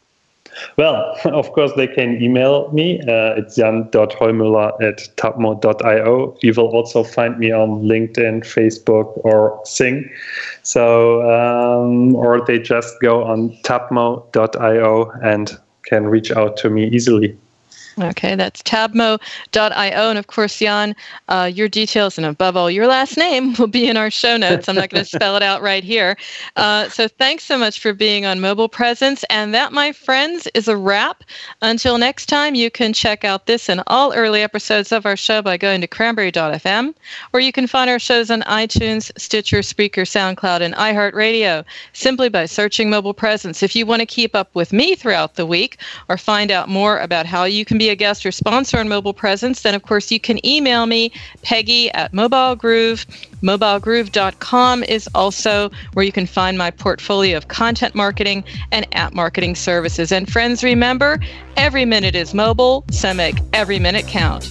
Well, 0.76 1.16
of 1.24 1.52
course, 1.52 1.72
they 1.76 1.86
can 1.86 2.22
email 2.22 2.70
me. 2.72 3.00
Uh, 3.00 3.34
it's 3.36 3.56
jan.heumüller 3.56 4.80
at 4.82 5.08
tabmo.io. 5.16 6.36
You 6.42 6.52
will 6.56 6.68
also 6.68 7.04
find 7.04 7.38
me 7.38 7.50
on 7.50 7.82
LinkedIn, 7.82 8.42
Facebook, 8.42 9.12
or 9.24 9.60
Xing. 9.64 10.10
So, 10.62 11.22
um, 11.28 12.14
or 12.14 12.44
they 12.44 12.58
just 12.58 12.94
go 13.00 13.24
on 13.24 13.50
tabmo.io 13.64 15.10
and 15.22 15.58
can 15.84 16.06
reach 16.06 16.32
out 16.32 16.56
to 16.58 16.70
me 16.70 16.88
easily. 16.88 17.36
Okay, 17.98 18.34
that's 18.34 18.62
tabmo.io. 18.62 19.18
And 20.10 20.18
of 20.18 20.26
course, 20.26 20.58
Jan, 20.58 20.96
uh, 21.28 21.50
your 21.52 21.68
details 21.68 22.18
and 22.18 22.26
above 22.26 22.56
all, 22.56 22.70
your 22.70 22.86
last 22.86 23.16
name 23.16 23.54
will 23.58 23.66
be 23.68 23.88
in 23.88 23.96
our 23.96 24.10
show 24.10 24.36
notes. 24.36 24.68
I'm 24.68 24.76
not 24.76 24.90
going 24.90 25.04
to 25.04 25.10
spell 25.10 25.36
it 25.36 25.42
out 25.42 25.62
right 25.62 25.84
here. 25.84 26.16
Uh, 26.56 26.88
so 26.88 27.08
thanks 27.08 27.42
so 27.42 27.58
much 27.58 27.80
for 27.80 27.92
being 27.92 28.24
on 28.24 28.40
Mobile 28.40 28.68
Presence. 28.68 29.24
And 29.28 29.52
that, 29.54 29.72
my 29.72 29.92
friends, 29.92 30.46
is 30.54 30.68
a 30.68 30.76
wrap. 30.76 31.24
Until 31.62 31.98
next 31.98 32.26
time, 32.26 32.54
you 32.54 32.70
can 32.70 32.92
check 32.92 33.24
out 33.24 33.46
this 33.46 33.68
and 33.68 33.82
all 33.88 34.14
early 34.14 34.40
episodes 34.40 34.92
of 34.92 35.04
our 35.04 35.16
show 35.16 35.42
by 35.42 35.56
going 35.56 35.80
to 35.80 35.86
cranberry.fm, 35.86 36.94
or 37.32 37.40
you 37.40 37.52
can 37.52 37.66
find 37.66 37.90
our 37.90 37.98
shows 37.98 38.30
on 38.30 38.42
iTunes, 38.42 39.10
Stitcher, 39.18 39.58
Spreaker, 39.58 40.06
SoundCloud, 40.06 40.60
and 40.60 40.74
iHeartRadio 40.74 41.64
simply 41.92 42.28
by 42.28 42.46
searching 42.46 42.88
Mobile 42.88 43.14
Presence. 43.14 43.62
If 43.62 43.74
you 43.74 43.84
want 43.84 44.00
to 44.00 44.06
keep 44.06 44.34
up 44.36 44.54
with 44.54 44.72
me 44.72 44.94
throughout 44.94 45.34
the 45.34 45.46
week 45.46 45.78
or 46.08 46.16
find 46.16 46.50
out 46.50 46.68
more 46.68 46.98
about 46.98 47.26
how 47.26 47.44
you 47.44 47.64
can 47.64 47.78
be 47.78 47.83
be 47.84 47.90
a 47.90 47.94
guest 47.94 48.24
or 48.24 48.32
sponsor 48.32 48.78
on 48.78 48.88
Mobile 48.88 49.12
Presence, 49.12 49.60
then 49.60 49.74
of 49.74 49.82
course 49.82 50.10
you 50.10 50.18
can 50.18 50.44
email 50.46 50.86
me, 50.86 51.12
Peggy 51.42 51.90
at 51.92 52.14
Mobile 52.14 52.56
Groove. 52.56 53.04
MobileGroove.com 53.42 54.84
is 54.84 55.06
also 55.14 55.70
where 55.92 56.02
you 56.02 56.12
can 56.12 56.24
find 56.24 56.56
my 56.56 56.70
portfolio 56.70 57.36
of 57.36 57.48
content 57.48 57.94
marketing 57.94 58.42
and 58.72 58.86
app 58.96 59.12
marketing 59.12 59.54
services. 59.54 60.12
And 60.12 60.32
friends, 60.32 60.64
remember, 60.64 61.20
every 61.58 61.84
minute 61.84 62.14
is 62.14 62.32
mobile, 62.32 62.86
so 62.90 63.12
make 63.12 63.36
every 63.52 63.78
minute 63.78 64.06
count. 64.06 64.50